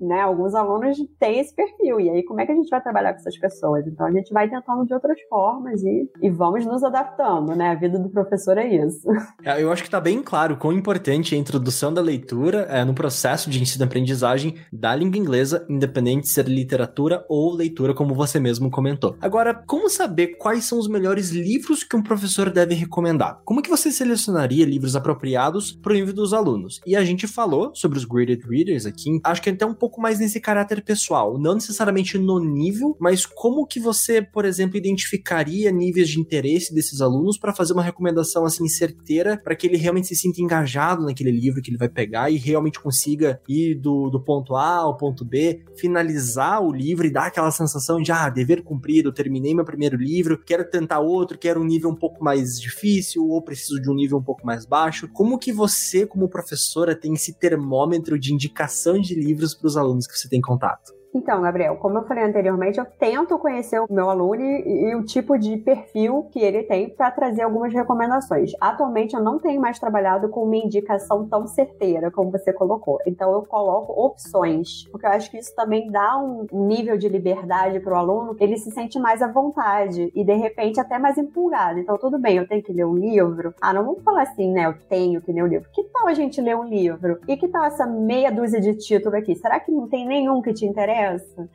né? 0.00 0.20
Alguns 0.20 0.54
alunos 0.54 0.96
têm 1.18 1.40
esse 1.40 1.54
perfil, 1.54 2.00
e 2.00 2.10
aí 2.10 2.22
como 2.24 2.40
é 2.40 2.46
que 2.46 2.52
a 2.52 2.54
gente 2.54 2.68
vai 2.68 2.82
trabalhar 2.82 3.12
com 3.12 3.20
essas 3.20 3.38
pessoas? 3.38 3.86
Então 3.86 4.06
a 4.06 4.10
gente 4.10 4.32
vai 4.32 4.48
tentando 4.48 4.86
de 4.86 4.94
outras 4.94 5.20
formas 5.28 5.82
e, 5.82 6.08
e 6.22 6.30
vamos 6.30 6.64
nos 6.64 6.82
adaptando, 6.82 7.54
né? 7.54 7.70
A 7.70 7.74
vida 7.74 7.98
do 7.98 8.08
professor 8.08 8.58
é 8.58 8.68
isso. 8.68 9.08
É, 9.42 9.62
eu 9.62 9.72
acho 9.72 9.82
que 9.82 9.88
está 9.88 10.00
bem 10.00 10.22
claro 10.22 10.56
quão 10.56 10.72
importante 10.72 11.34
é 11.34 11.38
a 11.38 11.40
introdução 11.40 11.92
da 11.92 12.00
leitura 12.00 12.66
é, 12.70 12.84
no 12.84 12.94
processo 12.94 13.48
de 13.48 13.60
ensino-aprendizagem 13.60 14.56
da 14.72 14.94
língua 14.94 15.18
inglesa, 15.18 15.64
independente 15.68 16.24
de 16.24 16.28
ser 16.28 16.46
literatura 16.46 17.24
ou 17.28 17.54
leitura, 17.54 17.94
como 17.94 18.14
você 18.14 18.38
mesmo 18.38 18.70
comentou. 18.70 19.16
Agora, 19.20 19.54
como 19.54 19.88
saber 19.88 20.36
quais 20.36 20.64
são 20.64 20.78
os 20.78 20.88
melhores 20.88 21.30
livros 21.30 21.82
que 21.82 21.96
um 21.96 22.02
professor 22.02 22.50
deve 22.50 22.74
recomendar? 22.74 23.40
Como 23.44 23.62
que 23.62 23.70
você 23.70 23.90
selecionaria 23.90 24.66
livros 24.66 24.94
apropriados 24.94 25.72
para 25.72 25.92
o 25.92 25.94
nível 25.94 26.14
dos 26.14 26.34
alunos? 26.34 26.80
E 26.86 26.94
a 26.94 27.04
gente 27.04 27.26
falou 27.26 27.74
sobre 27.74 27.98
os 27.98 28.04
graded 28.04 28.42
readers 28.46 28.84
aqui, 28.84 29.20
acho 29.24 29.42
que 29.42 29.49
até 29.50 29.66
um 29.66 29.74
pouco 29.74 30.00
mais 30.00 30.18
nesse 30.18 30.40
caráter 30.40 30.82
pessoal, 30.82 31.38
não 31.38 31.54
necessariamente 31.54 32.18
no 32.18 32.38
nível, 32.38 32.96
mas 33.00 33.26
como 33.26 33.66
que 33.66 33.80
você, 33.80 34.22
por 34.22 34.44
exemplo, 34.44 34.76
identificaria 34.76 35.70
níveis 35.70 36.08
de 36.08 36.20
interesse 36.20 36.74
desses 36.74 37.00
alunos 37.00 37.38
para 37.38 37.54
fazer 37.54 37.72
uma 37.72 37.82
recomendação 37.82 38.44
assim 38.44 38.68
certeira 38.68 39.40
para 39.42 39.54
que 39.54 39.66
ele 39.66 39.76
realmente 39.76 40.08
se 40.08 40.16
sinta 40.16 40.40
engajado 40.40 41.04
naquele 41.04 41.30
livro 41.30 41.62
que 41.62 41.70
ele 41.70 41.78
vai 41.78 41.88
pegar 41.88 42.30
e 42.30 42.36
realmente 42.36 42.80
consiga 42.80 43.40
ir 43.48 43.74
do, 43.74 44.08
do 44.10 44.22
ponto 44.22 44.54
A 44.56 44.76
ao 44.76 44.96
ponto 44.96 45.24
B, 45.24 45.64
finalizar 45.76 46.62
o 46.62 46.72
livro 46.72 47.06
e 47.06 47.10
dar 47.10 47.26
aquela 47.26 47.50
sensação 47.50 48.00
de 48.00 48.12
ah, 48.12 48.28
dever 48.28 48.62
cumprido, 48.62 49.12
terminei 49.12 49.54
meu 49.54 49.64
primeiro 49.64 49.96
livro, 49.96 50.38
quero 50.38 50.68
tentar 50.68 51.00
outro, 51.00 51.38
quero 51.38 51.60
um 51.60 51.64
nível 51.64 51.90
um 51.90 51.96
pouco 51.96 52.22
mais 52.22 52.60
difícil 52.60 53.26
ou 53.28 53.42
preciso 53.42 53.80
de 53.80 53.90
um 53.90 53.94
nível 53.94 54.18
um 54.18 54.22
pouco 54.22 54.46
mais 54.46 54.66
baixo. 54.66 55.08
Como 55.08 55.38
que 55.38 55.52
você, 55.52 56.06
como 56.06 56.28
professora, 56.28 56.94
tem 56.94 57.14
esse 57.14 57.32
termômetro 57.34 58.18
de 58.18 58.32
indicação 58.32 59.00
de 59.00 59.14
livros 59.40 59.54
para 59.54 59.66
os 59.66 59.76
alunos 59.76 60.06
que 60.06 60.18
você 60.18 60.28
tem 60.28 60.40
contato? 60.40 60.99
Então, 61.12 61.42
Gabriel, 61.42 61.76
como 61.76 61.98
eu 61.98 62.04
falei 62.04 62.22
anteriormente, 62.22 62.78
eu 62.78 62.84
tento 62.84 63.36
conhecer 63.36 63.80
o 63.80 63.86
meu 63.90 64.08
aluno 64.08 64.40
e, 64.40 64.90
e 64.90 64.94
o 64.94 65.02
tipo 65.04 65.36
de 65.36 65.56
perfil 65.56 66.28
que 66.30 66.38
ele 66.38 66.62
tem 66.62 66.88
para 66.88 67.10
trazer 67.10 67.42
algumas 67.42 67.72
recomendações. 67.72 68.52
Atualmente, 68.60 69.14
eu 69.14 69.22
não 69.22 69.38
tenho 69.38 69.60
mais 69.60 69.78
trabalhado 69.78 70.28
com 70.28 70.44
uma 70.44 70.56
indicação 70.56 71.26
tão 71.26 71.48
certeira 71.48 72.12
como 72.12 72.30
você 72.30 72.52
colocou. 72.52 72.98
Então, 73.04 73.32
eu 73.32 73.42
coloco 73.42 73.92
opções, 73.92 74.84
porque 74.92 75.04
eu 75.04 75.10
acho 75.10 75.30
que 75.30 75.38
isso 75.38 75.54
também 75.56 75.90
dá 75.90 76.16
um 76.16 76.46
nível 76.52 76.96
de 76.96 77.08
liberdade 77.08 77.80
para 77.80 77.94
o 77.94 77.98
aluno, 77.98 78.36
ele 78.38 78.56
se 78.56 78.70
sente 78.70 78.98
mais 78.98 79.20
à 79.20 79.26
vontade 79.26 80.12
e, 80.14 80.22
de 80.22 80.34
repente, 80.34 80.78
até 80.78 80.96
mais 80.96 81.18
empolgado. 81.18 81.80
Então, 81.80 81.98
tudo 81.98 82.20
bem, 82.20 82.36
eu 82.36 82.46
tenho 82.46 82.62
que 82.62 82.72
ler 82.72 82.86
um 82.86 82.94
livro. 82.94 83.52
Ah, 83.60 83.72
não 83.72 83.84
vamos 83.84 84.04
falar 84.04 84.22
assim, 84.22 84.52
né? 84.52 84.66
Eu 84.66 84.74
tenho 84.88 85.20
que 85.20 85.32
ler 85.32 85.42
um 85.42 85.48
livro. 85.48 85.68
Que 85.72 85.82
tal 85.84 86.06
a 86.06 86.14
gente 86.14 86.40
ler 86.40 86.56
um 86.56 86.64
livro? 86.64 87.18
E 87.26 87.36
que 87.36 87.48
tal 87.48 87.64
essa 87.64 87.84
meia 87.84 88.30
dúzia 88.30 88.60
de 88.60 88.74
título 88.74 89.16
aqui? 89.16 89.34
Será 89.34 89.58
que 89.58 89.72
não 89.72 89.88
tem 89.88 90.06
nenhum 90.06 90.40
que 90.40 90.52
te 90.52 90.64
interessa? 90.64 90.99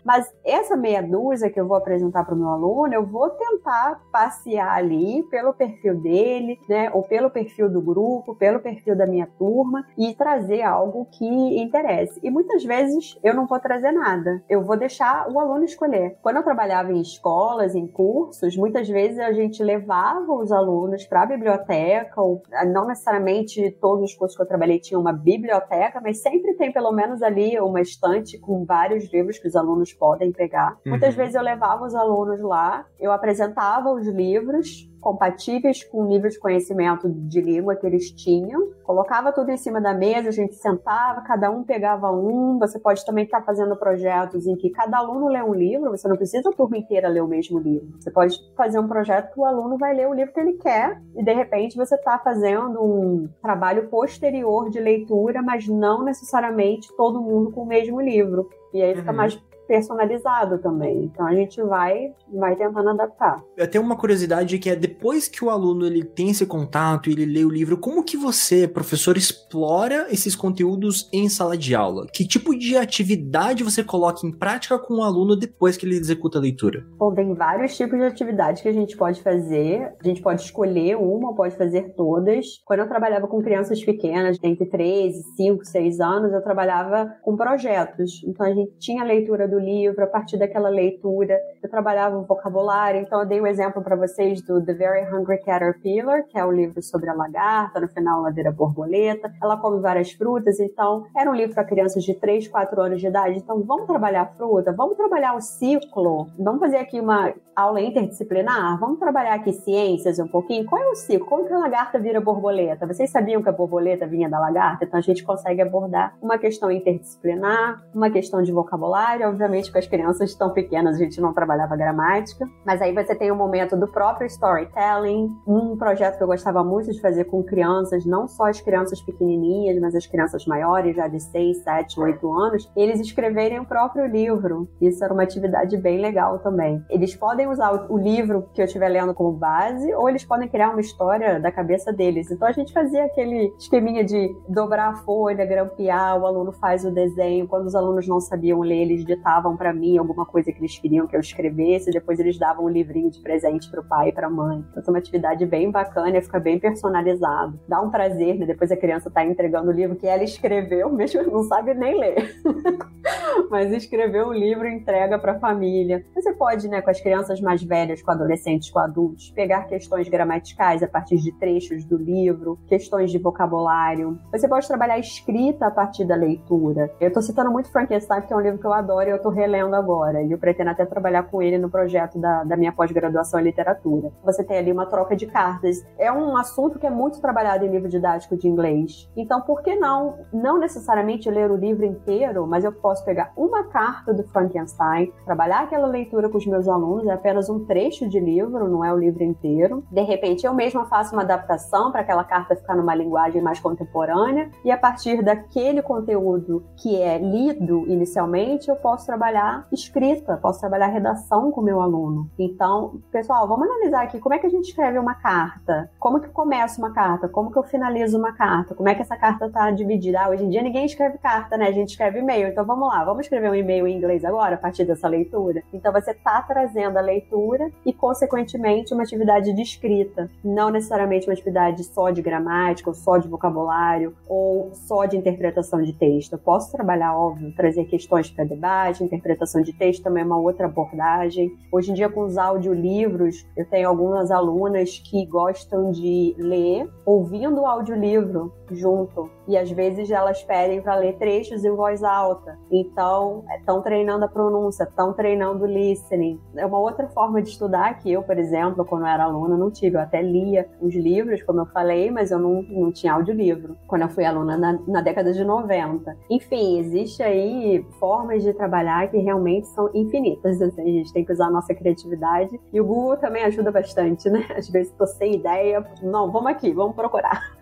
Mas 0.03 0.31
essa 0.43 0.75
meia 0.75 1.01
dúzia 1.01 1.49
que 1.49 1.59
eu 1.59 1.67
vou 1.67 1.77
apresentar 1.77 2.23
para 2.23 2.35
o 2.35 2.37
meu 2.37 2.49
aluno, 2.49 2.93
eu 2.93 3.05
vou 3.05 3.29
tentar 3.29 4.01
passear 4.11 4.77
ali 4.77 5.23
pelo 5.29 5.53
perfil 5.53 6.01
dele, 6.01 6.59
né? 6.67 6.89
Ou 6.93 7.03
pelo 7.03 7.29
perfil 7.29 7.69
do 7.69 7.81
grupo, 7.81 8.35
pelo 8.35 8.59
perfil 8.59 8.95
da 8.95 9.05
minha 9.05 9.27
turma 9.37 9.85
e 9.97 10.13
trazer 10.13 10.61
algo 10.61 11.05
que 11.11 11.25
interesse. 11.25 12.19
E 12.23 12.29
muitas 12.29 12.63
vezes 12.63 13.19
eu 13.23 13.33
não 13.33 13.45
vou 13.45 13.59
trazer 13.59 13.91
nada. 13.91 14.43
Eu 14.49 14.63
vou 14.63 14.77
deixar 14.77 15.29
o 15.31 15.39
aluno 15.39 15.63
escolher. 15.63 16.17
Quando 16.21 16.37
eu 16.37 16.43
trabalhava 16.43 16.91
em 16.91 17.01
escolas, 17.01 17.75
em 17.75 17.87
cursos, 17.87 18.55
muitas 18.55 18.87
vezes 18.87 19.19
a 19.19 19.31
gente 19.31 19.63
levava 19.63 20.33
os 20.33 20.51
alunos 20.51 21.05
para 21.05 21.23
a 21.23 21.25
biblioteca, 21.25 22.21
ou 22.21 22.41
não 22.67 22.87
necessariamente 22.87 23.71
todos 23.81 24.11
os 24.11 24.15
cursos 24.15 24.35
que 24.35 24.43
eu 24.43 24.47
trabalhei 24.47 24.79
tinham 24.79 25.01
uma 25.01 25.13
biblioteca, 25.13 26.01
mas 26.01 26.21
sempre 26.21 26.53
tem 26.55 26.71
pelo 26.71 26.91
menos 26.91 27.21
ali 27.21 27.59
uma 27.59 27.81
estante 27.81 28.39
com 28.39 28.65
vários 28.65 29.11
livros 29.11 29.34
que 29.37 29.47
os 29.47 29.55
alunos 29.55 29.93
podem 29.93 30.31
pegar. 30.31 30.77
Uhum. 30.85 30.91
Muitas 30.91 31.15
vezes 31.15 31.35
eu 31.35 31.41
levava 31.41 31.85
os 31.85 31.95
alunos 31.95 32.39
lá, 32.41 32.85
eu 32.99 33.11
apresentava 33.11 33.91
os 33.91 34.07
livros, 34.07 34.89
compatíveis 35.05 35.83
com 35.83 36.01
o 36.01 36.05
nível 36.07 36.31
de 36.31 36.39
conhecimento 36.39 37.07
de 37.07 37.39
língua 37.39 37.75
que 37.75 37.85
eles 37.85 38.09
tinham. 38.09 38.71
Colocava 38.83 39.31
tudo 39.31 39.51
em 39.51 39.57
cima 39.57 39.79
da 39.79 39.93
mesa, 39.93 40.29
a 40.29 40.31
gente 40.31 40.55
sentava, 40.55 41.21
cada 41.21 41.51
um 41.51 41.63
pegava 41.63 42.09
um. 42.11 42.57
Você 42.57 42.79
pode 42.79 43.05
também 43.05 43.25
estar 43.25 43.43
fazendo 43.43 43.75
projetos 43.75 44.47
em 44.47 44.55
que 44.55 44.71
cada 44.71 44.97
aluno 44.97 45.27
lê 45.27 45.43
um 45.43 45.53
livro, 45.53 45.91
você 45.91 46.07
não 46.07 46.15
precisa 46.17 46.49
a 46.49 46.51
turma 46.51 46.79
inteira 46.79 47.07
ler 47.07 47.21
o 47.21 47.27
mesmo 47.27 47.59
livro. 47.59 47.87
Você 47.99 48.09
pode 48.09 48.35
fazer 48.57 48.79
um 48.79 48.87
projeto 48.87 49.31
que 49.31 49.39
o 49.39 49.45
aluno 49.45 49.77
vai 49.77 49.93
ler 49.93 50.07
o 50.07 50.13
livro 50.13 50.33
que 50.33 50.39
ele 50.39 50.53
quer 50.53 50.99
e 51.15 51.23
de 51.23 51.33
repente 51.33 51.77
você 51.77 51.93
está 51.93 52.17
fazendo 52.17 52.83
um 52.83 53.29
trabalho 53.43 53.87
posterior 53.89 54.71
de 54.71 54.79
leitura, 54.79 55.43
mas 55.43 55.67
não 55.67 56.03
necessariamente 56.03 56.91
todo 56.97 57.21
mundo 57.21 57.51
com 57.51 57.61
o 57.61 57.67
mesmo 57.67 58.01
livro. 58.01 58.49
E 58.75 58.81
aí 58.81 58.93
fica 58.93 59.11
uhum. 59.11 59.15
mais 59.15 59.41
personalizado 59.67 60.57
também. 60.59 61.05
Então 61.05 61.25
a 61.25 61.33
gente 61.33 61.61
vai, 61.61 62.13
vai 62.33 62.55
tentando 62.55 62.89
adaptar. 62.89 63.41
Eu 63.57 63.69
tenho 63.69 63.83
uma 63.83 63.97
curiosidade 63.97 64.57
que 64.59 64.69
é 64.69 64.75
depois 64.75 65.27
que 65.27 65.43
o 65.43 65.49
aluno 65.49 65.85
ele 65.85 66.03
tem 66.03 66.29
esse 66.29 66.45
contato, 66.45 67.09
ele 67.09 67.25
lê 67.25 67.43
o 67.43 67.49
livro, 67.49 67.77
como 67.77 68.03
que 68.03 68.17
você, 68.17 68.67
professor, 68.67 69.17
explora 69.17 70.07
esses 70.11 70.35
conteúdos 70.35 71.09
em 71.11 71.29
sala 71.29 71.57
de 71.57 71.75
aula? 71.75 72.07
Que 72.13 72.27
tipo 72.27 72.57
de 72.57 72.77
atividade 72.77 73.63
você 73.63 73.83
coloca 73.83 74.25
em 74.25 74.31
prática 74.31 74.77
com 74.77 74.95
o 74.95 75.03
aluno 75.03 75.35
depois 75.35 75.77
que 75.77 75.85
ele 75.85 75.95
executa 75.95 76.37
a 76.37 76.41
leitura? 76.41 76.85
Bom, 76.97 77.13
tem 77.13 77.33
vários 77.33 77.75
tipos 77.75 77.97
de 77.97 78.05
atividades 78.05 78.61
que 78.61 78.67
a 78.67 78.73
gente 78.73 78.95
pode 78.95 79.21
fazer. 79.21 79.93
A 80.03 80.07
gente 80.07 80.21
pode 80.21 80.41
escolher 80.41 80.97
uma, 80.97 81.35
pode 81.35 81.55
fazer 81.55 81.93
todas. 81.95 82.61
Quando 82.65 82.79
eu 82.79 82.87
trabalhava 82.87 83.27
com 83.27 83.41
crianças 83.41 83.83
pequenas, 83.83 84.37
entre 84.43 84.65
3, 84.67 85.15
5, 85.35 85.65
6 85.65 85.99
anos, 85.99 86.33
eu 86.33 86.41
trabalhava 86.41 87.13
com 87.23 87.35
projetos. 87.35 88.23
Então 88.25 88.45
a 88.45 88.53
gente 88.53 88.77
tinha 88.79 89.03
a 89.03 89.05
leitura 89.05 89.47
do 89.47 89.54
do 89.55 89.59
livro, 89.59 90.03
a 90.03 90.07
partir 90.07 90.37
daquela 90.37 90.67
leitura, 90.67 91.39
eu 91.63 91.69
trabalhava 91.69 92.17
o 92.17 92.23
vocabulário. 92.23 92.99
Então, 92.99 93.21
eu 93.21 93.25
dei 93.25 93.39
um 93.39 93.47
exemplo 93.47 93.81
para 93.81 93.95
vocês 93.95 94.41
do 94.41 94.63
The 94.63 94.73
Very 94.73 95.13
Hungry 95.13 95.39
Caterpillar, 95.39 96.23
que 96.27 96.37
é 96.37 96.45
o 96.45 96.51
livro 96.51 96.81
sobre 96.83 97.09
a 97.09 97.13
lagarta, 97.13 97.79
no 97.79 97.87
final, 97.87 98.19
ela 98.19 98.31
vira 98.31 98.51
borboleta. 98.51 99.31
Ela 99.41 99.57
come 99.57 99.79
várias 99.79 100.11
frutas, 100.11 100.59
então, 100.59 101.05
era 101.15 101.29
um 101.29 101.33
livro 101.33 101.55
para 101.55 101.63
crianças 101.63 102.03
de 102.03 102.13
3, 102.13 102.47
4 102.47 102.81
anos 102.81 102.99
de 102.99 103.07
idade. 103.07 103.37
Então, 103.37 103.63
vamos 103.63 103.87
trabalhar 103.87 104.23
a 104.23 104.25
fruta, 104.25 104.73
vamos 104.73 104.97
trabalhar 104.97 105.35
o 105.35 105.41
ciclo, 105.41 106.27
vamos 106.37 106.59
fazer 106.59 106.77
aqui 106.77 106.99
uma 106.99 107.33
aula 107.55 107.81
interdisciplinar, 107.81 108.77
vamos 108.79 108.99
trabalhar 108.99 109.35
aqui 109.35 109.53
ciências 109.53 110.19
um 110.19 110.27
pouquinho. 110.27 110.65
Qual 110.65 110.81
é 110.81 110.89
o 110.89 110.95
ciclo? 110.95 111.25
Como 111.25 111.47
que 111.47 111.53
a 111.53 111.57
lagarta 111.57 111.97
vira 111.97 112.19
borboleta? 112.19 112.85
Vocês 112.85 113.09
sabiam 113.09 113.41
que 113.41 113.47
a 113.47 113.53
borboleta 113.53 114.05
vinha 114.05 114.29
da 114.29 114.39
lagarta? 114.39 114.83
Então, 114.83 114.99
a 114.99 115.01
gente 115.01 115.23
consegue 115.23 115.61
abordar 115.61 116.15
uma 116.21 116.37
questão 116.37 116.69
interdisciplinar, 116.69 117.81
uma 117.93 118.09
questão 118.09 118.41
de 118.41 118.51
vocabulário, 118.51 119.25
obviamente 119.45 119.71
com 119.71 119.77
as 119.77 119.87
crianças 119.87 120.33
tão 120.33 120.49
pequenas 120.49 120.95
a 120.95 120.99
gente 120.99 121.21
não 121.21 121.33
trabalhava 121.33 121.75
gramática, 121.75 122.49
mas 122.65 122.81
aí 122.81 122.93
você 122.93 123.15
tem 123.15 123.31
o 123.31 123.35
momento 123.35 123.77
do 123.77 123.87
próprio 123.87 124.25
storytelling, 124.27 125.31
um 125.47 125.77
projeto 125.77 126.17
que 126.17 126.23
eu 126.23 126.27
gostava 126.27 126.63
muito 126.63 126.91
de 126.91 126.99
fazer 126.99 127.25
com 127.25 127.43
crianças, 127.43 128.05
não 128.05 128.27
só 128.27 128.45
as 128.45 128.59
crianças 128.59 129.01
pequenininhas, 129.01 129.79
mas 129.79 129.93
as 129.95 130.07
crianças 130.07 130.45
maiores, 130.45 130.95
já 130.95 131.07
de 131.07 131.19
6, 131.19 131.63
7, 131.63 131.99
8 131.99 132.33
anos, 132.33 132.71
eles 132.75 132.99
escreverem 132.99 133.59
o 133.59 133.65
próprio 133.65 134.07
livro. 134.07 134.67
Isso 134.81 135.03
era 135.03 135.13
uma 135.13 135.23
atividade 135.23 135.77
bem 135.77 135.99
legal 135.99 136.39
também. 136.39 136.83
Eles 136.89 137.15
podem 137.15 137.47
usar 137.47 137.85
o 137.89 137.97
livro 137.97 138.49
que 138.53 138.61
eu 138.61 138.65
estiver 138.65 138.89
lendo 138.89 139.13
como 139.13 139.31
base, 139.31 139.93
ou 139.93 140.09
eles 140.09 140.25
podem 140.25 140.47
criar 140.47 140.71
uma 140.71 140.81
história 140.81 141.39
da 141.39 141.51
cabeça 141.51 141.93
deles. 141.93 142.31
Então 142.31 142.47
a 142.47 142.51
gente 142.51 142.73
fazia 142.73 143.05
aquele 143.05 143.53
esqueminha 143.59 144.03
de 144.03 144.35
dobrar 144.49 144.89
a 144.89 144.95
folha, 144.95 145.45
grampear, 145.45 146.19
o 146.19 146.25
aluno 146.25 146.51
faz 146.51 146.83
o 146.83 146.91
desenho. 146.91 147.47
Quando 147.47 147.67
os 147.67 147.75
alunos 147.75 148.07
não 148.07 148.19
sabiam 148.19 148.59
ler, 148.61 148.81
eles 148.81 149.05
ditavam 149.05 149.34
passavam 149.35 149.57
para 149.57 149.73
mim 149.73 149.97
alguma 149.97 150.25
coisa 150.25 150.51
que 150.51 150.59
eles 150.59 150.77
queriam 150.79 151.07
que 151.07 151.15
eu 151.15 151.19
escrevesse, 151.19 151.91
depois 151.91 152.19
eles 152.19 152.37
davam 152.37 152.65
um 152.65 152.69
livrinho 152.69 153.09
de 153.09 153.19
presente 153.21 153.69
pro 153.69 153.83
pai 153.83 154.09
e 154.09 154.11
pra 154.13 154.29
mãe. 154.29 154.63
Então, 154.71 154.83
é 154.87 154.89
uma 154.91 154.99
atividade 154.99 155.45
bem 155.45 155.69
bacana, 155.69 156.21
fica 156.21 156.39
bem 156.39 156.59
personalizado. 156.59 157.59
Dá 157.67 157.81
um 157.81 157.89
prazer, 157.89 158.37
né? 158.37 158.45
Depois 158.45 158.71
a 158.71 158.77
criança 158.77 159.11
tá 159.11 159.25
entregando 159.25 159.69
o 159.69 159.73
livro 159.73 159.95
que 159.95 160.07
ela 160.07 160.23
escreveu, 160.23 160.89
mesmo 160.89 161.23
não 161.29 161.43
sabe 161.43 161.73
nem 161.73 161.99
ler. 161.99 162.35
Mas 163.49 163.71
escreveu 163.71 164.27
um 164.27 164.33
livro 164.33 164.67
e 164.67 164.73
entrega 164.73 165.19
pra 165.19 165.39
família. 165.39 166.05
Você 166.13 166.33
pode, 166.33 166.67
né, 166.67 166.81
com 166.81 166.89
as 166.89 167.01
crianças 167.01 167.41
mais 167.41 167.61
velhas, 167.61 168.01
com 168.01 168.11
adolescentes, 168.11 168.69
com 168.69 168.79
adultos, 168.79 169.31
pegar 169.31 169.65
questões 169.65 170.07
gramaticais 170.07 170.81
a 170.81 170.87
partir 170.87 171.17
de 171.17 171.31
trechos 171.33 171.83
do 171.85 171.97
livro, 171.97 172.57
questões 172.67 173.11
de 173.11 173.17
vocabulário. 173.17 174.17
Você 174.31 174.47
pode 174.47 174.67
trabalhar 174.67 174.97
escrita 174.97 175.67
a 175.67 175.71
partir 175.71 176.05
da 176.05 176.15
leitura. 176.15 176.91
Eu 176.99 177.11
tô 177.11 177.21
citando 177.21 177.51
muito 177.51 177.71
Frankenstein, 177.71 178.21
que 178.21 178.33
é 178.33 178.35
um 178.35 178.39
livro 178.41 178.59
que 178.59 178.65
eu 178.65 178.73
adoro 178.73 179.09
e 179.09 179.11
eu 179.11 179.21
relendo 179.29 179.75
agora. 179.75 180.21
E 180.21 180.31
eu 180.31 180.37
pretendo 180.37 180.71
até 180.71 180.85
trabalhar 180.85 181.23
com 181.23 181.41
ele 181.41 181.57
no 181.57 181.69
projeto 181.69 182.19
da, 182.19 182.43
da 182.43 182.57
minha 182.57 182.71
pós-graduação 182.71 183.39
em 183.39 183.43
literatura. 183.43 184.11
Você 184.23 184.43
tem 184.43 184.57
ali 184.57 184.71
uma 184.71 184.85
troca 184.85 185.15
de 185.15 185.25
cartas. 185.25 185.85
É 185.97 186.11
um 186.11 186.37
assunto 186.37 186.79
que 186.79 186.87
é 186.87 186.89
muito 186.89 187.21
trabalhado 187.21 187.65
em 187.65 187.69
livro 187.69 187.89
didático 187.89 188.37
de 188.37 188.47
inglês. 188.47 189.09
Então, 189.15 189.41
por 189.41 189.61
que 189.61 189.75
não, 189.75 190.19
não 190.31 190.59
necessariamente 190.59 191.29
ler 191.29 191.51
o 191.51 191.55
livro 191.55 191.85
inteiro, 191.85 192.45
mas 192.47 192.63
eu 192.63 192.71
posso 192.71 193.03
pegar 193.03 193.31
uma 193.35 193.63
carta 193.65 194.13
do 194.13 194.23
Frankenstein, 194.23 195.11
trabalhar 195.25 195.63
aquela 195.63 195.87
leitura 195.87 196.29
com 196.29 196.37
os 196.37 196.45
meus 196.45 196.67
alunos, 196.67 197.07
é 197.07 197.13
apenas 197.13 197.49
um 197.49 197.65
trecho 197.65 198.07
de 198.07 198.19
livro, 198.19 198.67
não 198.67 198.83
é 198.83 198.93
o 198.93 198.97
livro 198.97 199.23
inteiro. 199.23 199.83
De 199.91 200.01
repente, 200.01 200.45
eu 200.45 200.53
mesma 200.53 200.85
faço 200.85 201.13
uma 201.13 201.23
adaptação 201.23 201.91
para 201.91 202.01
aquela 202.01 202.23
carta 202.23 202.55
ficar 202.55 202.75
numa 202.75 202.95
linguagem 202.95 203.41
mais 203.41 203.59
contemporânea, 203.59 204.49
e 204.63 204.71
a 204.71 204.77
partir 204.77 205.23
daquele 205.23 205.81
conteúdo 205.81 206.63
que 206.77 207.01
é 207.01 207.17
lido 207.17 207.85
inicialmente, 207.87 208.69
eu 208.69 208.75
posso 208.75 209.05
trabalhar 209.15 209.65
escrita, 209.71 210.37
posso 210.37 210.59
trabalhar 210.59 210.87
redação 210.87 211.49
com 211.49 211.61
o 211.61 211.63
meu 211.63 211.79
aluno. 211.81 212.29
Então, 212.37 212.99
pessoal, 213.11 213.47
vamos 213.47 213.65
analisar 213.65 214.03
aqui 214.03 214.19
como 214.19 214.35
é 214.35 214.39
que 214.39 214.45
a 214.45 214.49
gente 214.49 214.67
escreve 214.67 214.99
uma 214.99 215.15
carta, 215.15 215.89
como 215.97 216.19
que 216.19 216.27
começa 216.27 216.79
uma 216.79 216.93
carta, 216.93 217.29
como 217.29 217.49
que 217.49 217.57
eu 217.57 217.63
finalizo 217.63 218.17
uma 218.17 218.33
carta, 218.33 218.75
como 218.75 218.89
é 218.89 218.93
que 218.93 219.01
essa 219.01 219.15
carta 219.15 219.45
está 219.45 219.71
dividida. 219.71 220.19
Ah, 220.19 220.29
hoje 220.29 220.43
em 220.43 220.49
dia 220.49 220.61
ninguém 220.61 220.85
escreve 220.85 221.17
carta, 221.17 221.57
né? 221.57 221.67
A 221.67 221.71
gente 221.71 221.89
escreve 221.89 222.19
e-mail. 222.19 222.49
Então 222.49 222.65
vamos 222.65 222.89
lá, 222.89 223.05
vamos 223.05 223.21
escrever 223.21 223.49
um 223.49 223.55
e-mail 223.55 223.87
em 223.87 223.95
inglês 223.95 224.25
agora, 224.25 224.55
a 224.55 224.57
partir 224.57 224.83
dessa 224.83 225.07
leitura. 225.07 225.63
Então 225.73 225.93
você 225.93 226.11
está 226.11 226.41
trazendo 226.41 226.97
a 226.97 227.01
leitura 227.01 227.71
e, 227.85 227.93
consequentemente, 227.93 228.93
uma 228.93 229.03
atividade 229.03 229.53
de 229.53 229.61
escrita, 229.61 230.29
não 230.43 230.69
necessariamente 230.69 231.25
uma 231.25 231.33
atividade 231.33 231.85
só 231.85 232.09
de 232.09 232.21
gramática, 232.21 232.89
ou 232.89 232.93
só 232.93 233.17
de 233.17 233.29
vocabulário, 233.29 234.13
ou 234.27 234.71
só 234.73 235.05
de 235.05 235.15
interpretação 235.15 235.81
de 235.81 235.93
texto. 235.93 236.33
Eu 236.33 236.39
posso 236.39 236.69
trabalhar, 236.71 237.17
óbvio, 237.17 237.53
trazer 237.55 237.85
questões 237.85 238.29
para 238.29 238.43
debate, 238.43 239.04
interpretação 239.05 239.61
de 239.61 239.73
texto 239.73 240.03
também 240.03 240.23
é 240.23 240.25
uma 240.25 240.37
outra 240.37 240.65
abordagem. 240.65 241.51
Hoje 241.71 241.91
em 241.91 241.93
dia, 241.93 242.09
com 242.09 242.21
os 242.21 242.37
audiolivros, 242.37 243.45
eu 243.55 243.65
tenho 243.69 243.87
algumas 243.87 244.31
alunas 244.31 244.99
que 244.99 245.25
gostam 245.25 245.91
de 245.91 246.35
ler 246.37 246.89
ouvindo 247.05 247.61
o 247.61 247.65
audiolivro 247.65 248.53
junto. 248.71 249.29
E 249.47 249.57
às 249.57 249.71
vezes 249.71 250.09
elas 250.09 250.43
pedem 250.43 250.81
para 250.81 250.95
ler 250.95 251.17
trechos 251.17 251.63
em 251.63 251.75
voz 251.75 252.03
alta. 252.03 252.57
Então, 252.71 253.43
estão 253.57 253.81
treinando 253.81 254.25
a 254.25 254.27
pronúncia, 254.27 254.83
estão 254.83 255.13
treinando 255.13 255.63
o 255.63 255.67
listening. 255.67 256.39
É 256.55 256.65
uma 256.65 256.79
outra 256.79 257.07
forma 257.09 257.41
de 257.41 257.49
estudar 257.49 257.99
que 257.99 258.11
eu, 258.11 258.23
por 258.23 258.37
exemplo, 258.37 258.85
quando 258.85 259.03
eu 259.03 259.07
era 259.07 259.23
aluna, 259.23 259.57
não 259.57 259.71
tive. 259.71 259.97
Eu 259.97 260.01
até 260.01 260.21
lia 260.21 260.67
os 260.81 260.93
livros, 260.93 261.41
como 261.43 261.61
eu 261.61 261.65
falei, 261.67 262.11
mas 262.11 262.31
eu 262.31 262.39
não, 262.39 262.61
não 262.63 262.91
tinha 262.91 263.13
audiolivro 263.13 263.75
quando 263.87 264.03
eu 264.03 264.09
fui 264.09 264.25
aluna 264.25 264.57
na, 264.57 264.79
na 264.87 265.01
década 265.01 265.31
de 265.33 265.43
90. 265.43 266.15
Enfim, 266.29 266.79
existe 266.79 267.21
aí 267.21 267.85
formas 267.99 268.43
de 268.43 268.53
trabalhar 268.53 269.09
que 269.09 269.17
realmente 269.17 269.67
são 269.67 269.89
infinitas. 269.93 270.61
A 270.61 270.69
gente 270.81 271.13
tem 271.13 271.23
que 271.23 271.31
usar 271.31 271.47
a 271.47 271.51
nossa 271.51 271.73
criatividade. 271.73 272.59
E 272.71 272.79
o 272.79 272.85
Google 272.85 273.17
também 273.17 273.43
ajuda 273.43 273.71
bastante, 273.71 274.29
né? 274.29 274.45
Às 274.55 274.69
vezes 274.69 274.91
tô 274.93 275.05
sem 275.05 275.35
ideia. 275.35 275.85
Não, 276.01 276.31
vamos 276.31 276.51
aqui, 276.51 276.71
vamos 276.71 276.95
procurar. 276.95 277.54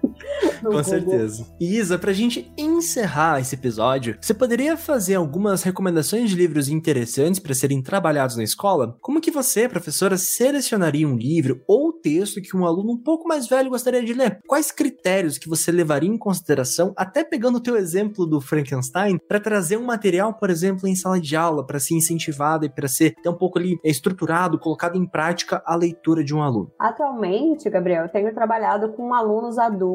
Com 0.63 0.83
certeza. 0.83 1.45
Isa, 1.59 1.97
pra 1.97 2.13
gente 2.13 2.51
encerrar 2.57 3.39
esse 3.39 3.55
episódio, 3.55 4.17
você 4.19 4.33
poderia 4.33 4.77
fazer 4.77 5.15
algumas 5.15 5.63
recomendações 5.63 6.29
de 6.29 6.35
livros 6.35 6.69
interessantes 6.69 7.39
para 7.39 7.53
serem 7.53 7.81
trabalhados 7.81 8.35
na 8.35 8.43
escola? 8.43 8.97
Como 9.01 9.21
que 9.21 9.31
você, 9.31 9.67
professora, 9.67 10.17
selecionaria 10.17 11.07
um 11.07 11.17
livro 11.17 11.61
ou 11.67 11.91
texto 11.91 12.41
que 12.41 12.55
um 12.55 12.65
aluno 12.65 12.93
um 12.93 12.97
pouco 12.97 13.27
mais 13.27 13.47
velho 13.47 13.69
gostaria 13.69 14.03
de 14.03 14.13
ler? 14.13 14.39
Quais 14.47 14.71
critérios 14.71 15.37
que 15.37 15.49
você 15.49 15.71
levaria 15.71 16.09
em 16.09 16.17
consideração, 16.17 16.93
até 16.97 17.23
pegando 17.23 17.57
o 17.57 17.61
teu 17.61 17.75
exemplo 17.75 18.25
do 18.25 18.41
Frankenstein, 18.41 19.17
para 19.27 19.39
trazer 19.39 19.77
um 19.77 19.85
material, 19.85 20.33
por 20.33 20.49
exemplo, 20.49 20.87
em 20.87 20.95
sala 20.95 21.19
de 21.19 21.35
aula, 21.35 21.65
para 21.65 21.79
ser 21.79 21.95
incentivado 21.95 22.65
e 22.65 22.69
para 22.69 22.87
ser 22.87 23.15
até 23.19 23.29
um 23.29 23.37
pouco 23.37 23.59
ali 23.59 23.77
estruturado, 23.83 24.59
colocado 24.59 24.97
em 24.97 25.05
prática 25.05 25.61
a 25.65 25.75
leitura 25.75 26.23
de 26.23 26.33
um 26.33 26.41
aluno? 26.41 26.71
Atualmente, 26.79 27.69
Gabriel, 27.69 28.03
eu 28.03 28.09
tenho 28.09 28.33
trabalhado 28.33 28.93
com 28.93 29.13
alunos 29.13 29.57
adultos 29.57 29.92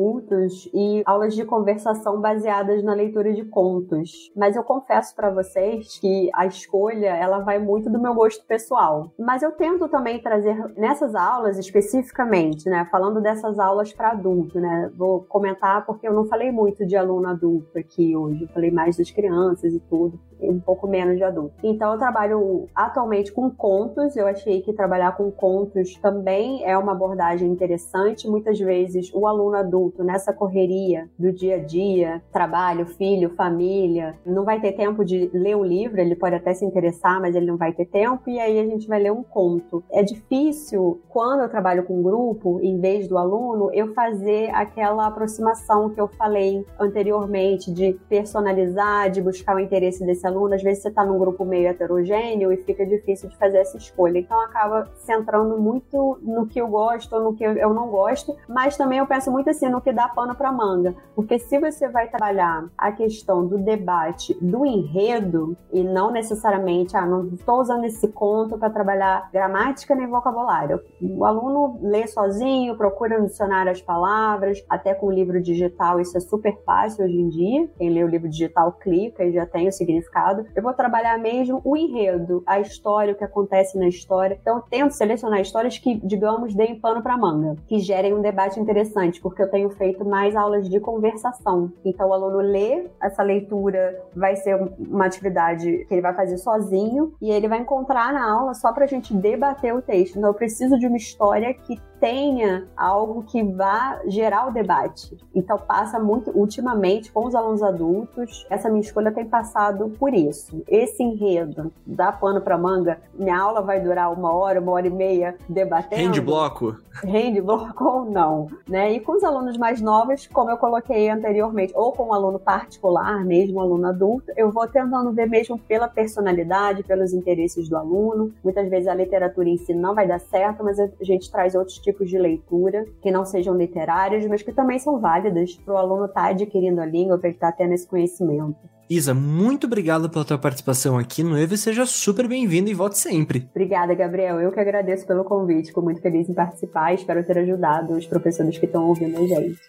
e 0.73 1.03
aulas 1.05 1.35
de 1.35 1.45
conversação 1.45 2.21
baseadas 2.21 2.83
na 2.83 2.95
leitura 2.95 3.33
de 3.33 3.45
contos. 3.45 4.31
Mas 4.37 4.57
eu 4.57 4.63
confesso 4.63 5.15
para 5.15 5.31
vocês 5.31 5.99
que 5.99 6.31
a 6.35 6.47
escolha 6.47 7.09
ela 7.09 7.41
vai 7.41 7.59
muito 7.59 7.91
do 7.91 8.01
meu 8.01 8.15
gosto 8.15 8.45
pessoal. 8.47 9.13
Mas 9.19 9.43
eu 9.43 9.53
tento 9.53 9.89
também 9.89 10.21
trazer 10.21 10.57
nessas 10.77 11.15
aulas 11.15 11.59
especificamente, 11.59 12.69
né, 12.69 12.87
falando 12.91 13.21
dessas 13.21 13.59
aulas 13.59 13.93
para 13.93 14.11
adulto, 14.11 14.61
né? 14.61 14.91
Vou 14.97 15.23
comentar 15.23 15.85
porque 15.85 16.07
eu 16.07 16.13
não 16.13 16.25
falei 16.25 16.51
muito 16.51 16.87
de 16.87 16.97
aluno 16.97 17.29
adulto 17.29 17.79
aqui 17.79 18.17
hoje, 18.17 18.43
eu 18.43 18.49
falei 18.49 18.71
mais 18.71 18.97
das 18.97 19.11
crianças 19.11 19.75
e 19.75 19.81
tudo, 19.81 20.19
um 20.41 20.61
pouco 20.61 20.87
menos 20.87 21.17
de 21.17 21.25
adulto. 21.25 21.55
Então 21.63 21.93
eu 21.93 21.99
trabalho 21.99 22.69
atualmente 22.75 23.33
com 23.33 23.51
contos, 23.51 24.17
eu 24.17 24.27
achei 24.27 24.61
que 24.63 24.73
trabalhar 24.73 25.17
com 25.17 25.31
contos 25.31 25.95
também 25.97 26.65
é 26.65 26.77
uma 26.77 26.93
abordagem 26.93 27.51
interessante. 27.51 28.29
Muitas 28.29 28.59
vezes 28.59 29.11
o 29.15 29.27
aluno 29.27 29.57
adulto 29.57 30.05
nessa 30.05 30.33
correria 30.33 31.09
do 31.19 31.33
dia 31.33 31.57
a 31.57 31.59
dia, 31.59 32.23
trabalho, 32.33 32.87
filho, 32.87 33.31
família, 33.31 34.15
não 34.25 34.45
vai 34.45 34.61
ter 34.61 34.73
tempo 34.73 35.05
de 35.05 35.31
ler 35.33 35.57
o 35.57 35.65
livro, 35.65 36.01
ele 36.01 36.15
pode 36.15 36.35
até 36.35 36.55
se 36.55 36.65
interessar, 36.65 37.21
mas 37.21 37.35
ele 37.35 37.47
não 37.47 37.57
vai 37.57 37.73
ter 37.73 37.87
tempo, 37.87 38.29
e 38.29 38.39
aí 38.39 38.59
a 38.59 38.65
gente 38.65 38.87
vai 38.87 39.01
ler 39.01 39.13
um 39.13 39.23
conto. 39.23 39.83
É 39.91 40.03
difícil, 40.03 41.01
quando 41.09 41.43
eu 41.43 41.49
trabalho 41.49 41.85
com 41.85 41.99
um 41.99 42.03
grupo, 42.03 42.61
em 42.63 42.79
vez 42.79 43.09
do 43.09 43.19
aluno, 43.19 43.71
eu 43.73 43.93
fazer 43.95 44.51
aquela 44.55 45.07
aproximação 45.07 45.91
que 45.91 46.01
eu 46.01 46.09
falei 46.09 46.65
anteriormente, 46.79 47.73
de 47.73 47.99
personalizar, 48.09 49.11
de 49.11 49.21
buscar 49.21 49.57
o 49.57 49.61
interesse 49.61 50.05
desse 50.05 50.27
aluno. 50.29 50.55
Às 50.55 50.63
vezes 50.63 50.83
você 50.83 50.89
está 50.89 51.05
num 51.05 51.19
grupo 51.19 51.45
meio 51.45 51.69
heterogêneo 51.69 52.53
e 52.53 52.57
fica 52.59 52.87
difícil 52.87 53.29
de 53.29 53.37
fazer 53.37 53.59
essa 53.59 53.77
escolha. 53.77 54.19
Então 54.19 54.41
acaba 54.41 54.89
centrando 54.95 55.59
muito 55.59 56.19
no 56.23 56.47
que 56.47 56.61
eu 56.61 56.69
gosto 56.69 57.15
ou 57.15 57.23
no 57.23 57.35
que 57.35 57.45
eu 57.45 57.75
não 57.75 57.89
gosto, 57.89 58.37
mas 58.49 58.77
também 58.77 58.99
eu 58.99 59.07
penso 59.07 59.31
muito 59.31 59.51
assim 59.51 59.69
no 59.69 59.81
que 59.81 59.93
dá 59.93 60.09
pano 60.09 60.35
para 60.35 60.53
manga. 60.53 60.95
Porque 61.15 61.39
se 61.39 61.59
você 61.59 61.89
vai 61.89 62.09
trabalhar 62.09 62.69
a 62.77 62.93
questão 62.93 63.47
do 63.47 63.59
debate 63.59 64.37
do 64.41 64.65
enredo 64.65 65.57
e 65.73 65.83
não 65.83 66.11
necessariamente, 66.11 66.97
ah, 66.97 67.07
não 67.07 67.27
estou 67.29 67.61
usando 67.61 67.85
esse 67.85 68.09
conto 68.09 68.59
para 68.59 68.71
trabalhar 68.71 69.29
gramática 69.33 69.95
nem 69.95 70.07
vocabulário. 70.07 70.81
O 71.01 71.25
aluno 71.25 71.79
lê 71.83 72.07
sozinho, 72.07 72.77
procura 72.77 73.19
no 73.19 73.27
dicionário 73.27 73.73
as 73.73 73.81
palavras, 73.81 74.65
até 74.69 74.95
com 74.95 75.07
o 75.07 75.13
livro 75.13 75.41
digital 75.41 76.01
isso 76.01 76.17
é 76.17 76.21
super 76.21 76.57
fácil 76.65 77.05
hoje 77.05 77.19
em 77.19 77.29
dia. 77.29 77.69
Quem 77.79 77.91
lê 77.91 78.05
o 78.05 78.09
livro 78.09 78.29
digital 78.29 78.73
clica 78.73 79.25
e 79.25 79.33
já 79.33 79.47
tem 79.47 79.69
o 79.69 79.73
significado. 79.73 80.18
Eu 80.55 80.63
vou 80.63 80.73
trabalhar 80.73 81.19
mesmo 81.19 81.61
o 81.65 81.77
enredo, 81.77 82.43
a 82.47 82.61
história, 82.61 83.13
o 83.13 83.17
que 83.17 83.25
acontece 83.25 83.79
na 83.79 83.89
história. 83.89 84.39
Então 84.41 84.57
eu 84.57 84.63
tento 84.63 84.93
selecionar 84.93 85.41
histórias 85.41 85.79
que, 85.79 85.97
digamos, 86.07 86.55
deem 86.55 86.79
pano 86.79 87.03
para 87.03 87.17
manga, 87.17 87.57
que 87.67 87.79
gerem 87.79 88.15
um 88.15 88.21
debate 88.21 88.59
interessante, 88.59 89.21
porque 89.21 89.43
eu 89.43 89.51
tenho 89.51 89.71
feito 89.71 90.05
mais 90.05 90.35
aulas 90.37 90.69
de 90.69 90.81
conversação. 90.81 91.73
Então 91.85 92.09
o 92.09 92.13
aluno 92.13 92.39
lê, 92.39 92.87
essa 93.01 93.23
leitura 93.23 94.03
vai 94.15 94.37
ser 94.37 94.57
uma 94.79 95.07
atividade 95.07 95.85
que 95.87 95.95
ele 95.95 96.03
vai 96.03 96.15
fazer 96.15 96.39
sozinho 96.39 97.13
e 97.21 97.31
ele 97.31 97.49
vai 97.49 97.61
encontrar 97.61 98.13
na 98.13 98.31
aula 98.31 98.55
só 98.55 98.73
para 98.73 98.85
a 98.85 98.89
gente 98.89 99.15
debater 99.15 99.75
o 99.75 99.83
texto. 99.83 100.17
Então 100.17 100.31
eu 100.31 100.35
preciso 100.35 100.79
de 100.79 100.87
uma 100.87 100.97
história 100.97 101.53
que 101.55 101.81
tenha 102.01 102.67
algo 102.77 103.23
que 103.25 103.43
vá 103.43 104.01
gerar 104.07 104.49
o 104.49 104.53
debate. 104.53 105.17
Então 105.35 105.59
passa 105.59 105.99
muito 105.99 106.31
ultimamente 106.31 107.13
com 107.13 107.27
os 107.27 107.35
alunos 107.35 107.63
adultos, 107.63 108.47
essa 108.51 108.69
minha 108.69 108.81
escolha 108.81 109.13
tem 109.13 109.25
passado 109.25 109.91
por 109.99 110.15
isso. 110.15 110.63
Esse 110.69 111.03
enredo 111.03 111.73
dá 111.87 112.13
pano 112.13 112.41
para 112.41 112.59
manga. 112.59 113.01
Minha 113.15 113.39
aula 113.39 113.61
vai 113.61 113.81
durar 113.81 114.13
uma 114.13 114.33
hora, 114.33 114.61
uma 114.61 114.73
hora 114.73 114.87
e 114.87 114.91
meia 114.91 115.37
debatendo. 115.49 116.03
Rende 116.03 116.21
bloco. 116.21 116.77
Rende 117.03 117.41
bloco 117.41 117.85
ou 117.85 118.05
não, 118.05 118.49
né? 118.69 118.93
E 118.93 119.01
com 119.01 119.13
os 119.13 119.23
alunos 119.23 119.57
mais 119.57 119.81
novos, 119.81 120.27
como 120.27 120.51
eu 120.51 120.57
coloquei 120.57 121.09
anteriormente, 121.09 121.73
ou 121.77 121.93
com 121.93 122.09
um 122.09 122.13
aluno 122.13 122.39
particular, 122.39 123.25
mesmo 123.25 123.59
um 123.59 123.61
aluno 123.61 123.87
adulto, 123.87 124.33
eu 124.37 124.51
vou 124.51 124.67
tentando 124.67 125.13
ver 125.13 125.29
mesmo 125.29 125.59
pela 125.59 125.87
personalidade, 125.87 126.83
pelos 126.83 127.13
interesses 127.13 127.69
do 127.69 127.77
aluno. 127.77 128.33
Muitas 128.43 128.69
vezes 128.69 128.89
a 128.89 128.95
literatura 128.95 129.49
em 129.49 129.57
si 129.57 129.75
não 129.75 129.95
vai 129.95 130.07
dar 130.07 130.19
certo, 130.19 130.65
mas 130.65 130.79
a 130.79 130.89
gente 131.03 131.31
traz 131.31 131.55
outros 131.55 131.79
tipos 131.79 131.88
de 132.05 132.19
leitura 132.19 132.85
que 133.03 133.11
não 133.11 133.25
sejam 133.25 133.57
literárias, 133.57 134.27
mas 134.27 134.43
que 134.43 134.53
também 134.53 134.79
são 134.79 135.01
válidas 135.01 135.55
para 135.65 135.75
o 135.75 135.77
aluno 135.77 136.07
estar 136.07 136.23
tá 136.23 136.29
adquirindo 136.29 136.81
a 136.81 136.87
língua, 136.87 137.19
para 137.19 137.29
ele 137.29 137.37
estar 137.37 137.53
tá 137.53 137.59
tendo 137.59 137.73
esse 137.75 137.87
conhecimento. 137.87 138.57
Isa, 138.89 139.13
muito 139.13 139.67
obrigado 139.67 140.09
pela 140.09 140.25
tua 140.25 140.39
participação 140.39 140.97
aqui 140.97 141.23
no 141.23 141.39
EVE, 141.39 141.59
seja 141.59 141.85
super 141.85 142.27
bem-vindo 142.27 142.71
e 142.71 142.75
volte 142.75 142.99
sempre. 142.99 143.47
Obrigada, 143.51 143.95
Gabriel. 143.95 144.41
Eu 144.41 144.51
que 144.51 144.61
agradeço 144.61 145.07
pelo 145.07 145.25
convite, 145.25 145.69
fico 145.69 145.83
muito 145.83 146.01
feliz 146.01 146.29
em 146.29 146.35
participar 146.35 146.93
e 146.93 146.95
espero 146.95 147.23
ter 147.25 147.39
ajudado 147.39 147.95
os 147.95 148.07
professores 148.07 148.57
que 148.57 148.65
estão 148.65 148.87
ouvindo 148.87 149.19
a 149.19 149.27
gente. 149.27 149.61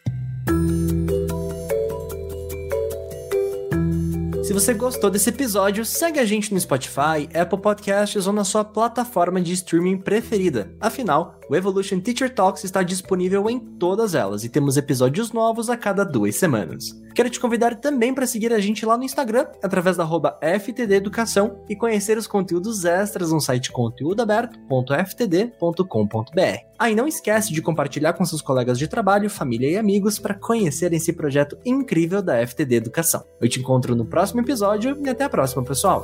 Se 4.50 4.54
você 4.54 4.74
gostou 4.74 5.12
desse 5.12 5.30
episódio, 5.30 5.86
segue 5.86 6.20
a 6.20 6.26
gente 6.26 6.52
no 6.52 6.60
Spotify, 6.60 7.30
Apple 7.40 7.62
Podcasts 7.62 8.26
ou 8.26 8.34
na 8.34 8.44
sua 8.44 8.64
plataforma 8.64 9.40
de 9.40 9.54
streaming 9.54 9.98
preferida. 9.98 10.72
Afinal, 10.82 11.39
o 11.50 11.56
Evolution 11.56 12.00
Teacher 12.00 12.34
Talks 12.34 12.64
está 12.64 12.84
disponível 12.84 13.50
em 13.50 13.60
todas 13.60 14.14
elas 14.14 14.44
e 14.44 14.50
temos 14.50 14.78
episódios 14.78 15.32
novos 15.32 15.70
a 15.70 15.76
cada 15.76 16.06
duas 16.06 16.36
semanas. 16.36 16.96
Quero 17.16 17.30
te 17.30 17.40
convidar 17.40 17.76
também 17.76 18.14
para 18.14 18.28
seguir 18.28 18.54
a 18.54 18.60
gente 18.60 18.86
lá 18.86 18.96
no 18.96 19.04
Instagram, 19.04 19.48
através 19.64 19.98
da 19.98 20.06
FTD 20.60 20.94
Educação 20.94 21.60
e 21.68 21.76
conhecer 21.76 22.18
os 22.18 22.28
conteúdos 22.28 22.86
extras 22.86 23.32
no 23.32 23.42
site 23.42 23.72
conteúdoaberto.ftd.com.br. 23.72 26.60
Ah, 26.78 26.90
não 26.92 27.08
esquece 27.08 27.52
de 27.52 27.62
compartilhar 27.62 28.14
com 28.14 28.24
seus 28.24 28.42
colegas 28.42 28.78
de 28.78 28.88
trabalho, 28.88 29.30
família 29.30 29.70
e 29.70 29.78
amigos 29.78 30.20
para 30.20 30.36
conhecerem 30.36 30.98
esse 30.98 31.12
projeto 31.12 31.58
incrível 31.66 32.22
da 32.22 32.46
FTD 32.46 32.76
Educação. 32.76 33.24
Eu 33.42 33.50
te 33.50 33.60
encontro 33.60 33.96
no 33.96 34.06
próximo 34.06 34.42
episódio 34.42 34.98
e 35.04 35.10
até 35.10 35.24
a 35.24 35.30
próxima, 35.30 35.64
pessoal! 35.64 36.04